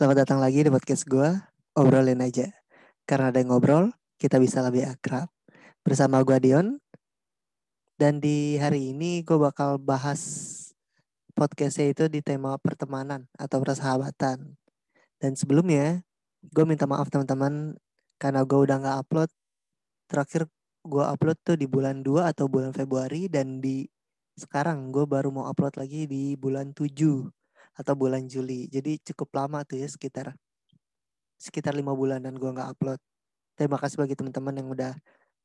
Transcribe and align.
Selamat 0.00 0.24
datang 0.24 0.40
lagi 0.40 0.64
di 0.64 0.72
podcast 0.72 1.04
gue, 1.04 1.28
obrolin 1.76 2.24
aja. 2.24 2.48
Karena 3.04 3.28
ada 3.28 3.36
yang 3.36 3.52
ngobrol, 3.52 3.92
kita 4.16 4.40
bisa 4.40 4.64
lebih 4.64 4.88
akrab. 4.88 5.28
Bersama 5.84 6.24
gue 6.24 6.40
Dion, 6.40 6.80
dan 8.00 8.16
di 8.16 8.56
hari 8.56 8.96
ini 8.96 9.20
gue 9.20 9.36
bakal 9.36 9.76
bahas 9.76 10.24
podcastnya 11.36 11.92
itu 11.92 12.08
di 12.08 12.24
tema 12.24 12.56
pertemanan 12.56 13.28
atau 13.36 13.60
persahabatan. 13.60 14.56
Dan 15.20 15.36
sebelumnya, 15.36 16.00
gue 16.48 16.64
minta 16.64 16.88
maaf 16.88 17.12
teman-teman 17.12 17.76
karena 18.16 18.40
gue 18.48 18.56
udah 18.56 18.80
gak 18.80 18.96
upload. 19.04 19.28
Terakhir 20.08 20.48
gue 20.80 21.04
upload 21.04 21.36
tuh 21.44 21.60
di 21.60 21.68
bulan 21.68 22.00
2 22.00 22.24
atau 22.24 22.48
bulan 22.48 22.72
Februari 22.72 23.28
dan 23.28 23.60
di 23.60 23.84
sekarang 24.32 24.96
gue 24.96 25.04
baru 25.04 25.28
mau 25.28 25.44
upload 25.44 25.76
lagi 25.76 26.08
di 26.08 26.40
bulan 26.40 26.72
7 26.72 26.88
atau 27.80 27.96
bulan 27.96 28.28
Juli. 28.28 28.68
Jadi 28.68 29.00
cukup 29.00 29.32
lama 29.32 29.64
tuh 29.64 29.80
ya 29.80 29.88
sekitar 29.88 30.36
sekitar 31.40 31.72
lima 31.72 31.96
bulan 31.96 32.20
dan 32.20 32.36
gue 32.36 32.50
nggak 32.52 32.76
upload. 32.76 33.00
Terima 33.56 33.80
kasih 33.80 33.96
bagi 33.96 34.12
teman-teman 34.12 34.54
yang 34.60 34.68
udah 34.68 34.92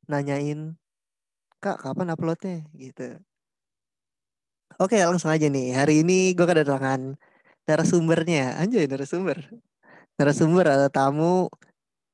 nanyain 0.04 0.76
kak 1.64 1.80
kapan 1.80 2.12
uploadnya 2.12 2.68
gitu. 2.76 3.16
Oke 4.76 5.00
langsung 5.00 5.32
aja 5.32 5.48
nih. 5.48 5.72
Hari 5.72 6.04
ini 6.04 6.36
gue 6.36 6.44
kedatangan 6.44 7.16
narasumbernya. 7.64 8.60
Anjay 8.60 8.84
narasumber. 8.84 9.40
Narasumber 10.20 10.68
atau 10.68 10.90
tamu 10.92 11.34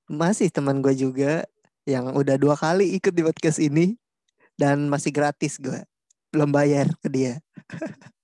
masih 0.06 0.46
teman 0.54 0.78
gue 0.78 0.94
juga 0.94 1.42
yang 1.82 2.14
udah 2.14 2.38
dua 2.38 2.54
kali 2.54 2.94
ikut 2.94 3.10
di 3.10 3.26
podcast 3.26 3.58
ini 3.58 3.98
dan 4.54 4.86
masih 4.86 5.10
gratis 5.10 5.58
gue 5.58 5.82
belum 6.30 6.54
bayar 6.54 6.86
ke 7.02 7.10
dia. 7.10 7.42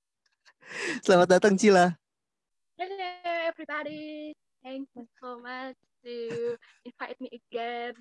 Selamat 1.00 1.28
datang 1.38 1.56
Cila. 1.56 1.96
Hello 2.76 3.12
everybody. 3.48 4.36
Thank 4.60 4.88
you 4.92 5.08
so 5.16 5.40
much 5.40 5.76
to 6.04 6.14
invite 6.84 7.16
me 7.16 7.32
again. 7.32 7.96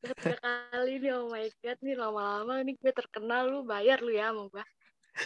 Ketiga 0.00 0.36
kali 0.72 1.00
nih, 1.00 1.12
oh 1.16 1.28
my 1.28 1.48
god 1.60 1.78
nih 1.80 1.96
lama-lama 1.96 2.60
nih 2.64 2.76
gue 2.76 2.92
terkenal 2.92 3.48
lu 3.48 3.60
bayar 3.64 4.00
lu 4.04 4.12
ya 4.12 4.32
mau 4.32 4.48
gue. 4.52 4.64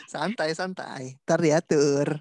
Santai 0.06 0.54
santai, 0.54 1.18
ntar 1.26 1.38
diatur. 1.42 2.18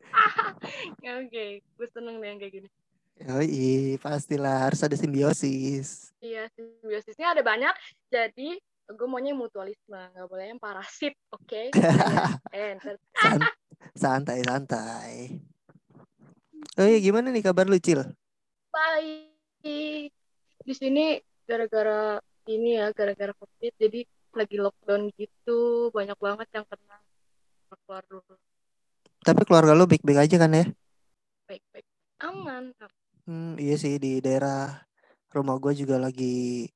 Oke, 1.00 1.08
okay. 1.28 1.50
gue 1.60 1.88
seneng 1.92 2.20
nih 2.20 2.28
yang 2.28 2.38
kayak 2.40 2.52
gini. 2.60 2.68
Yoi, 3.22 4.00
pastilah 4.00 4.68
harus 4.68 4.80
ada 4.84 4.96
simbiosis. 4.96 6.12
Iya, 6.20 6.48
simbiosisnya 6.56 7.36
ada 7.36 7.42
banyak. 7.44 7.72
Jadi 8.08 8.56
gue 8.88 9.08
maunya 9.08 9.32
mutualisme 9.32 9.94
nggak 9.94 10.28
boleh 10.28 10.46
yang 10.50 10.60
parasit 10.60 11.14
oke? 11.30 11.46
Okay? 11.46 11.70
eh, 12.56 12.76
santai 13.94 14.42
santai. 14.42 15.38
Oh 16.78 16.86
iya 16.86 16.98
gimana 16.98 17.30
nih 17.30 17.44
kabar 17.44 17.68
lu 17.68 17.78
cil? 17.78 18.02
Baik. 18.72 20.10
Di 20.62 20.74
sini 20.74 21.18
gara-gara 21.46 22.18
ini 22.50 22.78
ya 22.78 22.90
gara-gara 22.90 23.30
covid 23.36 23.72
jadi 23.78 24.06
lagi 24.34 24.56
lockdown 24.58 25.12
gitu. 25.14 25.90
Banyak 25.94 26.18
banget 26.18 26.48
yang 26.54 26.66
kena. 26.66 26.98
Keluar 27.72 28.04
dulu 28.08 28.36
tapi 29.22 29.46
keluarga 29.46 29.72
lu 29.78 29.86
baik-baik 29.86 30.26
aja 30.26 30.36
kan 30.36 30.50
ya? 30.50 30.66
Baik-baik. 31.46 31.86
Aman 32.22 32.74
hmm, 33.26 33.58
iya 33.58 33.74
sih 33.78 33.98
di 33.98 34.18
daerah 34.22 34.82
rumah 35.30 35.58
gue 35.58 35.74
juga 35.74 35.98
lagi 35.98 36.66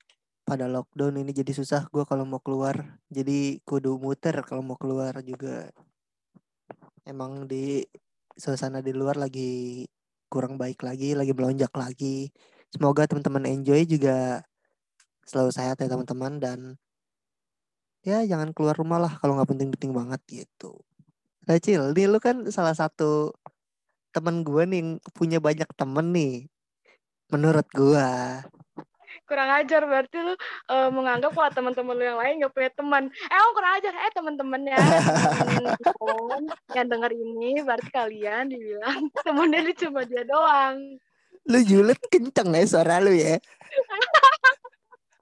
pada 0.47 0.71
lockdown 0.71 1.19
ini 1.19 1.35
jadi 1.35 1.51
susah 1.51 1.91
gue 1.91 2.07
kalau 2.07 2.23
mau 2.23 2.39
keluar. 2.39 3.03
Jadi 3.11 3.59
kudu 3.67 3.99
muter 3.99 4.39
kalau 4.47 4.63
mau 4.63 4.79
keluar 4.79 5.19
juga. 5.27 5.67
Emang 7.03 7.51
di 7.51 7.83
suasana 8.39 8.79
di 8.79 8.95
luar 8.95 9.19
lagi 9.19 9.83
kurang 10.31 10.55
baik 10.55 10.87
lagi 10.87 11.19
lagi 11.19 11.35
melonjak 11.35 11.75
lagi. 11.75 12.31
Semoga 12.71 13.11
teman-teman 13.11 13.43
enjoy 13.59 13.83
juga 13.91 14.47
selalu 15.27 15.51
sehat 15.51 15.83
ya 15.83 15.91
teman-teman. 15.91 16.39
Dan 16.39 16.59
ya 18.07 18.23
jangan 18.23 18.55
keluar 18.55 18.79
rumah 18.79 19.03
lah 19.03 19.19
kalau 19.19 19.35
nggak 19.35 19.51
penting-penting 19.51 19.91
banget 19.91 20.23
gitu. 20.31 20.79
Kecil, 21.47 21.95
nih 21.95 22.07
lu 22.11 22.19
kan 22.23 22.47
salah 22.51 22.75
satu 22.75 23.35
teman 24.15 24.47
gue 24.47 24.63
nih 24.67 24.83
punya 25.13 25.39
banyak 25.43 25.69
temen 25.77 26.11
nih 26.11 26.49
menurut 27.29 27.67
gue 27.75 28.09
kurang 29.27 29.51
ajar 29.51 29.83
berarti 29.85 30.17
lu 30.23 30.35
uh, 30.71 30.89
menganggap 30.95 31.35
kalau 31.35 31.51
teman-teman 31.51 31.95
lu 31.99 32.05
yang 32.07 32.19
lain 32.19 32.43
gak 32.47 32.55
punya 32.55 32.71
teman. 32.73 33.05
Eh 33.11 33.39
oh, 33.43 33.51
kurang 33.53 33.73
ajar. 33.83 33.93
Eh 33.93 34.11
teman-temannya. 34.15 34.79
Yang 36.73 36.87
denger 36.87 37.13
ini 37.13 37.51
berarti 37.67 37.91
kalian 37.91 38.45
dibilang 38.55 39.11
temennya 39.27 39.59
itu 39.67 39.87
cuma 39.87 40.07
dia 40.07 40.23
doang. 40.23 41.03
Lu 41.47 41.59
julid 41.63 41.99
kenceng 42.07 42.55
ya 42.55 42.63
suara 42.65 43.03
lu 43.03 43.13
ya. 43.13 43.37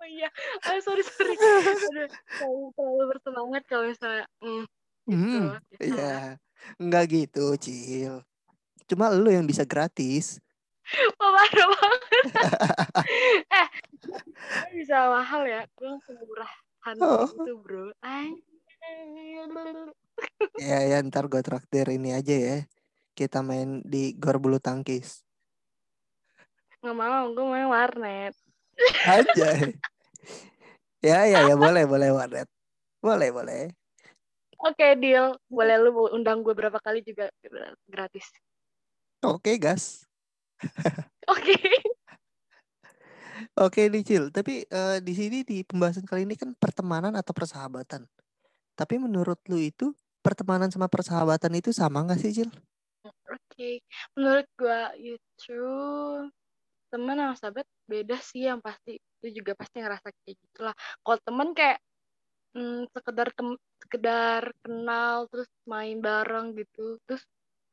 Oh 0.05 0.09
iya. 0.13 0.29
Oh, 0.69 0.77
sorry 0.85 1.01
sorry. 1.01 1.33
Aduh, 1.33 2.69
terlalu 2.77 3.05
bersemangat 3.17 3.65
kalau 3.65 3.89
misalnya 3.89 4.29
mm, 4.45 4.65
gitu. 5.09 5.17
Hmm, 5.17 5.57
iya. 5.81 6.37
Enggak 6.77 7.05
gitu, 7.09 7.57
Cil. 7.57 8.21
Cuma 8.85 9.09
lu 9.17 9.33
yang 9.33 9.49
bisa 9.49 9.65
gratis. 9.65 10.44
Parah 11.19 11.49
banget. 11.49 12.01
eh, 13.61 13.69
bisa 14.77 15.09
mahal 15.09 15.43
ya. 15.49 15.63
Gue 15.75 15.89
langsung 15.89 16.17
murahan 16.21 16.97
oh. 17.01 17.25
gitu, 17.29 17.53
bro. 17.61 17.89
ya, 20.61 20.79
ya 20.85 20.97
ntar 21.09 21.27
gue 21.33 21.41
traktir 21.41 21.89
ini 21.89 22.13
aja 22.13 22.37
ya. 22.37 22.59
Kita 23.17 23.41
main 23.41 23.81
di 23.81 24.13
gor 24.19 24.37
bulu 24.37 24.61
tangkis. 24.61 25.25
Nggak 26.85 26.97
mau, 27.01 27.25
gue 27.33 27.47
main 27.49 27.69
warnet. 27.73 28.35
aja. 29.09 29.49
ya, 31.09 31.19
ya, 31.25 31.39
ya 31.49 31.55
boleh, 31.57 31.89
boleh 31.89 32.11
warnet. 32.13 32.49
Boleh, 33.01 33.33
boleh. 33.33 33.73
Oke, 34.65 34.81
okay, 34.81 34.93
deal. 34.97 35.37
Boleh 35.49 35.77
lu 35.81 36.09
undang 36.13 36.45
gue 36.45 36.53
berapa 36.53 36.77
kali 36.81 37.01
juga 37.05 37.33
gratis. 37.89 38.29
Oke, 39.25 39.53
okay, 39.53 39.57
gas. 39.57 40.05
Oke. 41.33 41.57
Oke 43.59 43.87
nih 43.91 44.03
Cil, 44.07 44.25
tapi 44.31 44.67
uh, 44.71 44.99
di 45.03 45.15
sini 45.15 45.43
di 45.43 45.67
pembahasan 45.67 46.07
kali 46.07 46.27
ini 46.27 46.39
kan 46.39 46.55
pertemanan 46.55 47.15
atau 47.19 47.35
persahabatan. 47.35 48.07
Tapi 48.75 48.95
menurut 48.99 49.39
lu 49.51 49.59
itu 49.59 49.95
pertemanan 50.23 50.71
sama 50.71 50.87
persahabatan 50.91 51.55
itu 51.59 51.71
sama 51.71 52.03
gak 52.07 52.19
sih 52.23 52.31
Cil? 52.31 52.51
Oke, 53.05 53.13
okay. 53.29 53.75
menurut 54.17 54.47
gua 54.59 54.91
itu 54.99 55.61
teman 56.95 57.19
sama 57.19 57.35
sahabat 57.35 57.67
beda 57.91 58.17
sih 58.23 58.47
yang 58.47 58.63
pasti 58.63 59.03
itu 59.03 59.43
juga 59.43 59.59
pasti 59.59 59.83
ngerasa 59.83 60.09
kayak 60.15 60.37
gitulah. 60.39 60.75
Kalau 61.03 61.19
teman 61.27 61.49
kayak 61.53 61.79
hmm, 62.55 62.87
sekedar 62.95 63.29
tem 63.35 63.49
sekedar 63.83 64.43
kenal 64.63 65.27
terus 65.29 65.51
main 65.67 65.99
bareng 65.99 66.55
gitu, 66.55 66.97
terus 67.05 67.23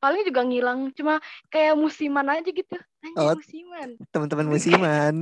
paling 0.02 0.26
juga 0.26 0.42
ngilang 0.42 0.90
cuma 0.98 1.22
kayak 1.46 1.78
musiman 1.78 2.26
aja 2.26 2.50
gitu. 2.50 2.74
Anjir, 3.06 3.22
oh, 3.22 3.38
musiman. 3.38 3.88
teman-teman 4.10 4.46
musiman. 4.50 5.14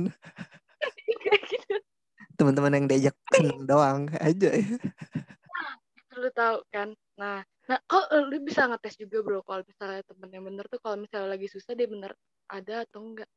Gitu. 1.21 1.75
teman-teman 2.41 2.73
yang 2.73 2.85
diajak 2.89 3.15
seneng 3.29 3.69
doang 3.69 4.09
aja. 4.17 4.49
Nah, 4.49 5.73
lu 6.17 6.29
tahu 6.33 6.57
kan? 6.73 6.97
Nah 7.21 7.45
nah 7.69 7.77
kok 7.85 8.09
lu 8.09 8.41
bisa 8.41 8.65
ngetes 8.65 8.97
juga 8.97 9.21
bro 9.21 9.39
kalau 9.45 9.61
misalnya 9.63 10.01
temen 10.03 10.27
yang 10.33 10.43
bener 10.43 10.65
tuh 10.65 10.81
kalau 10.81 10.97
misalnya 10.97 11.37
lagi 11.37 11.45
susah 11.47 11.77
dia 11.77 11.85
bener 11.85 12.17
ada 12.49 12.81
atau 12.89 13.05
enggak? 13.05 13.29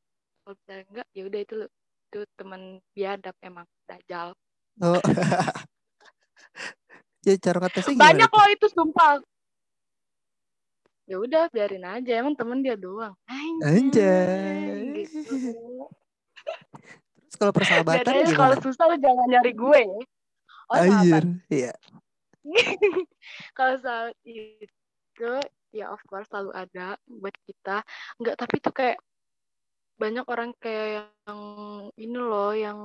Kalau 0.43 0.57
misalnya 0.57 0.85
enggak 0.89 1.07
ya 1.13 1.23
udah 1.29 1.41
itu 1.45 1.55
lu 1.61 1.67
itu 2.15 2.19
teman 2.39 2.79
biadab 2.95 3.35
emang 3.43 3.67
dajal 3.85 4.33
oh. 4.81 5.03
Ya 7.25 7.41
cara 7.41 7.57
ngetesnya 7.57 7.97
banyak 7.97 8.31
loh 8.31 8.49
itu 8.53 8.67
sumpah 8.69 9.17
ya 11.05 11.17
udah 11.21 11.53
biarin 11.53 11.85
aja 11.85 12.13
emang 12.21 12.35
temen 12.37 12.65
dia 12.65 12.77
doang. 12.77 13.13
Anjay, 13.61 15.05
gitu. 15.05 15.55
terus 17.29 17.37
kalau 17.41 17.53
persahabatan 17.53 18.13
gimana? 18.25 18.37
kalau 18.37 18.57
susah 18.61 18.85
lu 18.89 18.97
jangan 19.01 19.27
nyari 19.27 19.53
gue 19.53 19.83
oh 20.71 20.77
Anjir, 20.77 21.25
iya. 21.53 21.75
Kalau 23.57 23.75
saat 23.81 24.17
itu 24.25 25.33
ya 25.73 25.87
of 25.91 26.01
course 26.09 26.29
selalu 26.29 26.53
ada 26.53 27.01
buat 27.09 27.35
kita. 27.49 27.81
Enggak 28.21 28.37
tapi 28.37 28.61
tuh 28.61 28.75
kayak 28.75 28.99
banyak 29.97 30.27
orang 30.27 30.51
kayak 30.61 31.09
yang 31.25 31.41
ini 31.97 32.19
loh 32.19 32.53
yang 32.53 32.81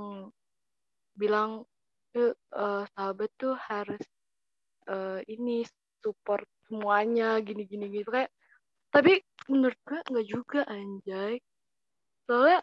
bilang 1.17 1.67
uh, 2.15 2.83
sahabat 2.95 3.29
tuh 3.35 3.57
harus 3.57 4.03
uh, 4.87 5.19
ini 5.27 5.67
support 5.99 6.47
semuanya 6.69 7.41
gini 7.41 7.65
gini 7.65 7.89
gitu 7.89 8.13
kayak 8.13 8.29
tapi 8.89 9.21
menurut 9.49 9.77
gue 9.85 9.99
nggak 10.01 10.27
juga 10.29 10.61
anjay. 10.65 11.37
Soalnya 12.25 12.61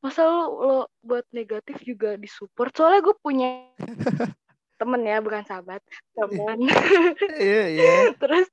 masa 0.00 0.24
lo, 0.28 0.44
lo 0.60 0.78
buat 1.04 1.24
negatif 1.32 1.80
juga 1.84 2.16
disupport? 2.16 2.72
Soalnya 2.72 3.00
gue 3.04 3.16
punya 3.20 3.50
temen 4.80 5.02
ya 5.04 5.20
bukan 5.20 5.44
sahabat 5.44 5.80
temen. 6.16 6.68
Iya 7.40 7.64
iya. 7.72 7.92
Terus 8.22 8.46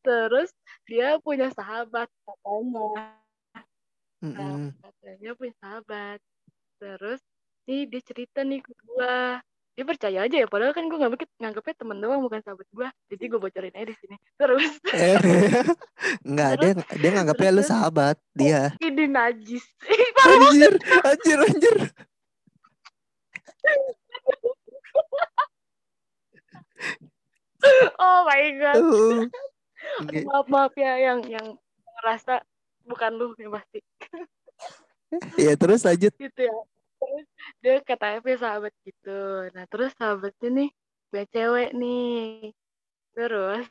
terus 0.00 0.48
dia 0.88 1.20
punya 1.20 1.52
sahabat 1.52 2.08
katanya. 2.24 3.20
Mm-mm. 4.24 4.32
Nah, 4.36 4.72
katanya 4.80 5.30
punya 5.36 5.54
sahabat. 5.60 6.18
Terus 6.80 7.20
nih 7.68 7.84
dia 7.88 8.00
cerita 8.04 8.40
nih 8.40 8.64
ke 8.64 8.72
gua 8.88 9.44
dia 9.78 9.84
percaya 9.86 10.18
aja 10.26 10.36
ya 10.44 10.46
padahal 10.50 10.74
kan 10.74 10.84
gue 10.90 10.98
nggak 10.98 11.24
nganggapnya 11.38 11.74
temen 11.78 11.98
doang 12.02 12.20
bukan 12.20 12.42
sahabat 12.42 12.66
gua. 12.74 12.88
Jadi 13.08 13.24
gue 13.30 13.40
bocorin 13.40 13.74
aja 13.74 13.86
di 13.86 13.96
sini. 13.96 14.16
Terus. 14.36 14.72
Enggak, 16.28 16.52
dia 16.60 16.72
dia 16.98 17.10
nganggapnya 17.14 17.50
lu 17.54 17.62
sahabat 17.64 18.16
dia. 18.34 18.74
ini 18.82 19.06
najis. 19.06 19.64
Anjir, 20.20 20.74
anjir, 21.06 21.38
anjir. 21.38 21.76
oh 28.00 28.18
my 28.26 28.44
god. 28.58 28.76
Uh. 28.76 29.24
Maaf 30.28 30.46
maaf 30.50 30.72
ya 30.76 30.92
yang 30.98 31.24
yang 31.24 31.56
ngerasa 32.00 32.44
bukan 32.84 33.10
lu 33.16 33.32
ya 33.38 33.48
pasti. 33.48 33.80
Ya 35.40 35.58
terus 35.58 35.82
lanjut. 35.82 36.14
gitu 36.14 36.40
ya 36.46 36.54
terus 37.00 37.26
dia 37.64 37.74
katanya 37.82 38.18
punya 38.20 38.38
sahabat 38.38 38.72
gitu 38.84 39.20
nah 39.56 39.64
terus 39.72 39.90
sahabatnya 39.96 40.48
nih 40.52 40.70
punya 41.10 41.26
cewek 41.32 41.70
nih 41.74 42.52
terus 43.16 43.64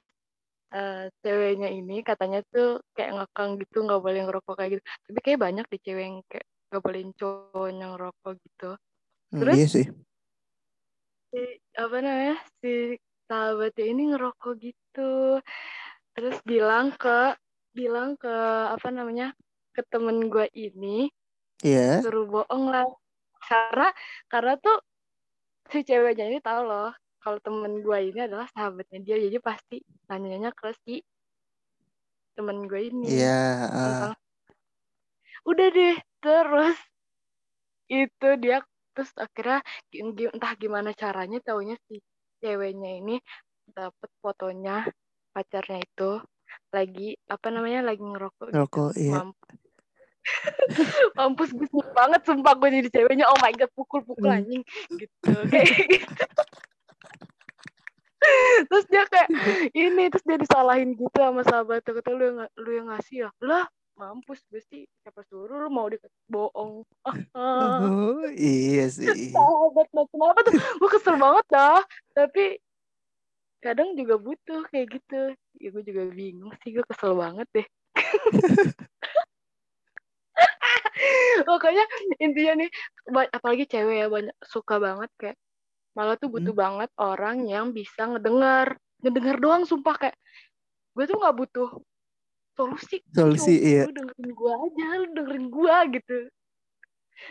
eh, 0.74 1.04
ceweknya 1.24 1.70
ini 1.72 2.02
katanya 2.02 2.40
tuh 2.50 2.82
kayak 2.98 3.12
ngekang 3.16 3.58
gitu 3.62 3.78
nggak 3.86 4.02
boleh 4.02 4.22
ngerokok 4.26 4.54
kayak 4.58 4.72
gitu 4.78 4.84
tapi 5.08 5.20
kayak 5.22 5.40
banyak 5.40 5.66
di 5.70 5.78
cewek 5.82 6.04
yang 6.06 6.18
kayak 6.28 6.46
nggak 6.70 6.84
boleh 6.86 7.02
cowok 7.18 7.66
yang 7.70 7.92
ngerokok 7.96 8.34
gitu 8.46 8.72
Hmm, 9.30 9.46
Terus? 9.46 9.58
iya 9.62 9.68
sih. 9.70 9.86
si 11.30 11.42
apa 11.78 11.98
namanya 12.02 12.38
si 12.58 12.98
sahabatnya 13.30 13.86
ini 13.86 14.04
ngerokok 14.10 14.54
gitu 14.58 15.12
terus 16.18 16.38
bilang 16.42 16.90
ke 16.98 17.38
bilang 17.78 18.18
ke 18.18 18.34
apa 18.74 18.90
namanya 18.90 19.38
ke 19.78 19.86
temen 19.94 20.34
gue 20.34 20.50
ini 20.58 21.14
Iya. 21.62 22.02
suruh 22.02 22.26
bohong 22.26 22.74
lah 22.74 22.90
karena 23.50 23.88
karena 24.30 24.54
tuh 24.62 24.78
si 25.70 25.82
ceweknya 25.82 26.30
ini 26.30 26.40
tahu 26.40 26.62
loh 26.66 26.94
kalau 27.20 27.38
temen 27.42 27.82
gue 27.82 27.98
ini 28.00 28.20
adalah 28.30 28.46
sahabatnya 28.54 29.02
dia 29.02 29.18
jadi 29.18 29.38
pasti 29.42 29.82
nanyanya 30.08 30.54
ke 30.54 30.70
si 30.86 31.02
temen 32.38 32.70
gue 32.70 32.82
ini 32.94 33.10
Iya. 33.10 33.42
ah. 33.68 33.74
tentang 33.74 34.14
udah 35.50 35.68
deh 35.74 35.98
terus 36.22 36.78
itu 37.90 38.30
dia 38.38 38.62
terus 38.94 39.12
akhirnya 39.18 39.60
entah 39.96 40.54
gimana 40.56 40.94
caranya 40.94 41.42
taunya 41.42 41.76
si 41.90 42.00
ceweknya 42.40 43.02
ini 43.02 43.18
dapet 43.70 44.10
fotonya 44.22 44.86
pacarnya 45.34 45.82
itu 45.82 46.12
lagi 46.74 47.18
apa 47.30 47.48
namanya 47.50 47.86
lagi 47.86 48.02
ngerokok 48.02 48.50
Rokok, 48.54 48.94
gitu. 48.94 49.10
iya. 49.10 49.14
Mamp- 49.22 49.69
mampus 51.18 51.50
gue 51.52 51.68
banget 51.92 52.22
sumpah 52.24 52.54
gue 52.56 52.70
jadi 52.82 52.90
ceweknya 52.90 53.26
oh 53.28 53.38
my 53.42 53.52
god 53.54 53.72
pukul 53.74 54.02
pukul 54.04 54.30
Hmm. 54.30 54.42
anjing 54.42 54.64
gitu 54.98 55.32
kayak 55.50 55.70
terus 58.70 58.86
dia 58.92 59.04
kayak 59.08 59.32
ini 59.72 60.12
terus 60.12 60.26
dia 60.28 60.38
disalahin 60.38 60.92
gitu 60.94 61.18
sama 61.18 61.42
sahabatnya 61.48 61.92
kata 61.98 62.10
lu 62.12 62.24
yang 62.24 62.38
lu 62.60 62.70
yang 62.76 62.88
ngasih 62.92 63.16
ya? 63.26 63.30
Lah 63.40 63.66
mampus 63.96 64.44
gue 64.52 64.60
sih 64.64 64.84
siapa 65.04 65.24
suruh 65.28 65.60
lu 65.60 65.70
mau 65.72 65.88
dikata 65.88 66.12
bohong. 66.28 66.84
Oh, 67.36 68.20
iya 68.36 68.92
sih. 68.92 69.08
sahabat 69.36 69.88
macam 69.96 70.20
apa 70.36 70.40
tuh? 70.46 70.54
Gue 70.56 70.90
kesel 70.92 71.16
banget 71.16 71.46
dah 71.48 71.80
tapi 72.12 72.60
kadang 73.60 73.96
juga 73.96 74.20
butuh 74.20 74.68
kayak 74.68 75.00
gitu. 75.00 75.22
Ya 75.60 75.68
gue 75.72 75.84
juga 75.84 76.04
bingung 76.12 76.52
sih 76.64 76.76
gue 76.76 76.84
kesel 76.92 77.16
banget 77.16 77.48
deh 77.56 77.68
pokoknya 81.50 81.86
intinya 82.20 82.66
nih 82.66 82.70
apalagi 83.32 83.66
cewek 83.70 83.96
ya 84.04 84.08
banyak 84.08 84.36
suka 84.44 84.76
banget 84.78 85.10
kayak 85.20 85.38
malah 85.98 86.16
tuh 86.16 86.30
butuh 86.32 86.54
banget 86.54 86.90
orang 87.02 87.50
yang 87.50 87.76
bisa 87.76 88.08
ngedengar 88.08 88.78
ngedengar 89.04 89.36
doang 89.42 89.64
sumpah 89.66 89.96
kayak 89.98 90.18
gue 90.96 91.06
tuh 91.08 91.18
nggak 91.18 91.36
butuh 91.38 91.70
solusi 92.60 93.00
Solusi, 93.16 93.56
Cuma 93.56 93.68
iya. 93.72 93.84
lu 93.88 93.94
dengerin 93.96 94.32
gue 94.36 94.52
aja 94.52 94.88
lu 95.00 95.08
dengerin 95.16 95.48
gue 95.48 95.76
gitu. 95.96 96.18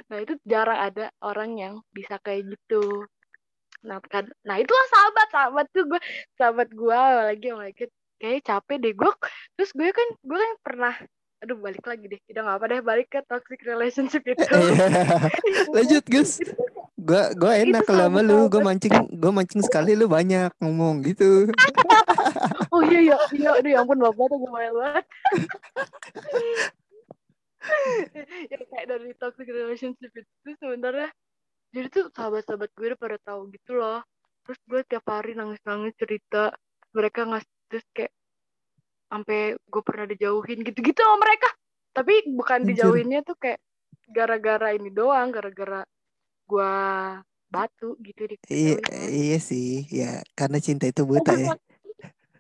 Nah 0.09 0.17
itu 0.25 0.35
jarang 0.49 0.81
ada 0.81 1.07
orang 1.21 1.51
yang 1.61 1.75
bisa 1.93 2.17
kayak 2.25 2.49
gitu. 2.49 3.05
Nah 3.85 4.01
kan 4.09 4.25
nah 4.43 4.57
itulah 4.57 4.87
sahabat 4.89 5.29
sahabat 5.29 5.67
tuh 5.77 5.85
gue 5.85 6.01
sahabat 6.41 6.69
gue 6.73 7.01
lagi 7.29 7.45
yang 7.45 7.61
lagi 7.61 7.93
kayak 8.19 8.43
capek 8.43 8.77
deh 8.83 8.95
gue 8.97 9.13
terus 9.55 9.71
gue 9.77 9.89
kan 9.95 10.09
gue 10.27 10.39
kan 10.39 10.53
pernah 10.65 10.95
aduh 11.39 11.59
balik 11.59 11.85
lagi 11.87 12.05
deh. 12.11 12.21
Udah 12.31 12.43
nggak 12.43 12.57
apa 12.59 12.65
deh 12.67 12.81
balik 12.83 13.09
ke 13.11 13.21
toxic 13.27 13.61
relationship 13.63 14.23
itu. 14.27 14.43
Lanjut, 15.77 16.05
Gus. 16.11 16.43
Gua 16.99 17.31
gua 17.39 17.53
enak 17.55 17.87
kalau 17.87 18.11
sama 18.11 18.21
lu, 18.27 18.51
gua 18.51 18.59
sahabat-sahabat. 18.59 18.67
mancing, 18.67 18.95
gua 19.17 19.31
mancing 19.31 19.63
sekali 19.63 19.95
lu 19.95 20.11
banyak 20.11 20.51
ngomong 20.59 21.07
gitu. 21.07 21.47
oh 22.75 22.83
iya 22.83 23.01
iya 23.01 23.17
iya. 23.35 23.51
Aduh 23.55 23.71
ya 23.71 23.79
ampun 23.83 23.99
bapak 24.03 24.25
tuh 24.29 24.37
gue 24.43 24.51
banget. 24.51 25.05
Ya 28.49 28.57
kayak 28.65 28.87
dari 28.89 29.13
toxic 29.21 29.45
relationship 29.45 30.09
itu 30.17 30.51
sebenarnya 30.57 31.13
jadi 31.69 31.93
tuh 31.93 32.09
sahabat-sahabat 32.17 32.73
gue 32.73 32.87
udah 32.95 33.01
pada 33.01 33.19
tahu 33.21 33.53
gitu 33.53 33.77
loh. 33.77 34.01
Terus 34.49 34.61
gue 34.65 34.81
tiap 34.89 35.05
hari 35.05 35.37
nangis-nangis 35.37 35.93
cerita. 36.01 36.57
Mereka 36.97 37.29
ngasih 37.29 37.53
terus 37.69 37.85
kayak 37.93 38.13
sampai 39.09 39.57
gue 39.57 39.83
pernah 39.83 40.07
dijauhin 40.07 40.61
gitu-gitu 40.63 41.01
sama 41.01 41.25
mereka. 41.25 41.49
Tapi 41.97 42.29
bukan 42.31 42.63
Anjir. 42.63 42.69
dijauhinnya 42.77 43.21
tuh 43.25 43.37
kayak 43.41 43.61
gara-gara 44.09 44.73
ini 44.77 44.89
doang 44.93 45.33
gara-gara 45.33 45.85
gue 46.49 46.75
batu 47.49 47.97
gitu 48.05 48.29
di 48.29 48.37
Iya, 48.49 48.77
iya 49.09 49.39
sih, 49.41 49.85
ya 49.89 50.21
karena 50.37 50.61
cinta 50.61 50.89
itu 50.89 51.05
buta 51.11 51.33
ya. 51.35 51.57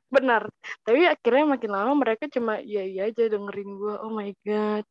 benar. 0.09 0.49
Tapi 0.85 1.05
akhirnya 1.05 1.44
makin 1.59 1.70
lama 1.73 1.93
mereka 1.93 2.29
cuma 2.32 2.61
iya 2.65 2.85
iya 2.85 3.12
aja 3.12 3.29
dengerin 3.29 3.70
gue 3.76 3.94
oh 4.00 4.12
my 4.12 4.32
god. 4.44 4.85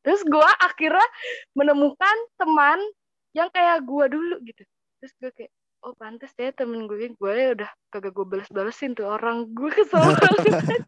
Terus 0.00 0.24
gue 0.24 0.50
akhirnya 0.60 1.08
menemukan 1.56 2.16
teman 2.40 2.80
yang 3.36 3.48
kayak 3.52 3.84
gue 3.84 4.04
dulu 4.08 4.36
gitu. 4.44 4.64
Terus 5.00 5.12
gue 5.16 5.30
kayak 5.32 5.52
oh 5.80 5.96
pantas 5.96 6.32
ya 6.36 6.52
temen 6.52 6.84
gue 6.84 7.08
gue 7.16 7.34
udah 7.56 7.70
kagak 7.88 8.12
gue 8.12 8.26
balas-balesin 8.28 8.92
tuh 8.92 9.08
orang 9.08 9.48
gue 9.48 9.70
kesel 9.72 10.12
banget 10.12 10.84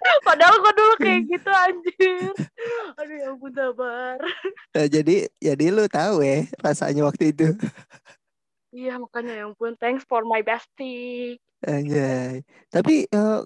padahal 0.26 0.56
gue 0.58 0.72
dulu 0.74 0.94
kayak 0.98 1.22
gitu 1.26 1.50
anjir 1.50 2.30
aduh 2.94 3.16
ya 3.16 3.26
ampun 3.32 3.52
sabar 3.52 4.18
Nah, 4.68 4.86
jadi 4.86 5.26
jadi 5.40 5.64
lu 5.72 5.88
tahu 5.88 6.20
ya 6.22 6.44
rasanya 6.60 7.02
waktu 7.02 7.32
itu. 7.32 7.56
iya 8.70 9.00
makanya 9.00 9.32
ya 9.34 9.44
ampun 9.48 9.74
thanks 9.80 10.04
for 10.04 10.22
my 10.22 10.40
bestie 10.40 11.40
Anjay. 11.58 12.46
Tapi 12.70 13.10
eh, 13.10 13.40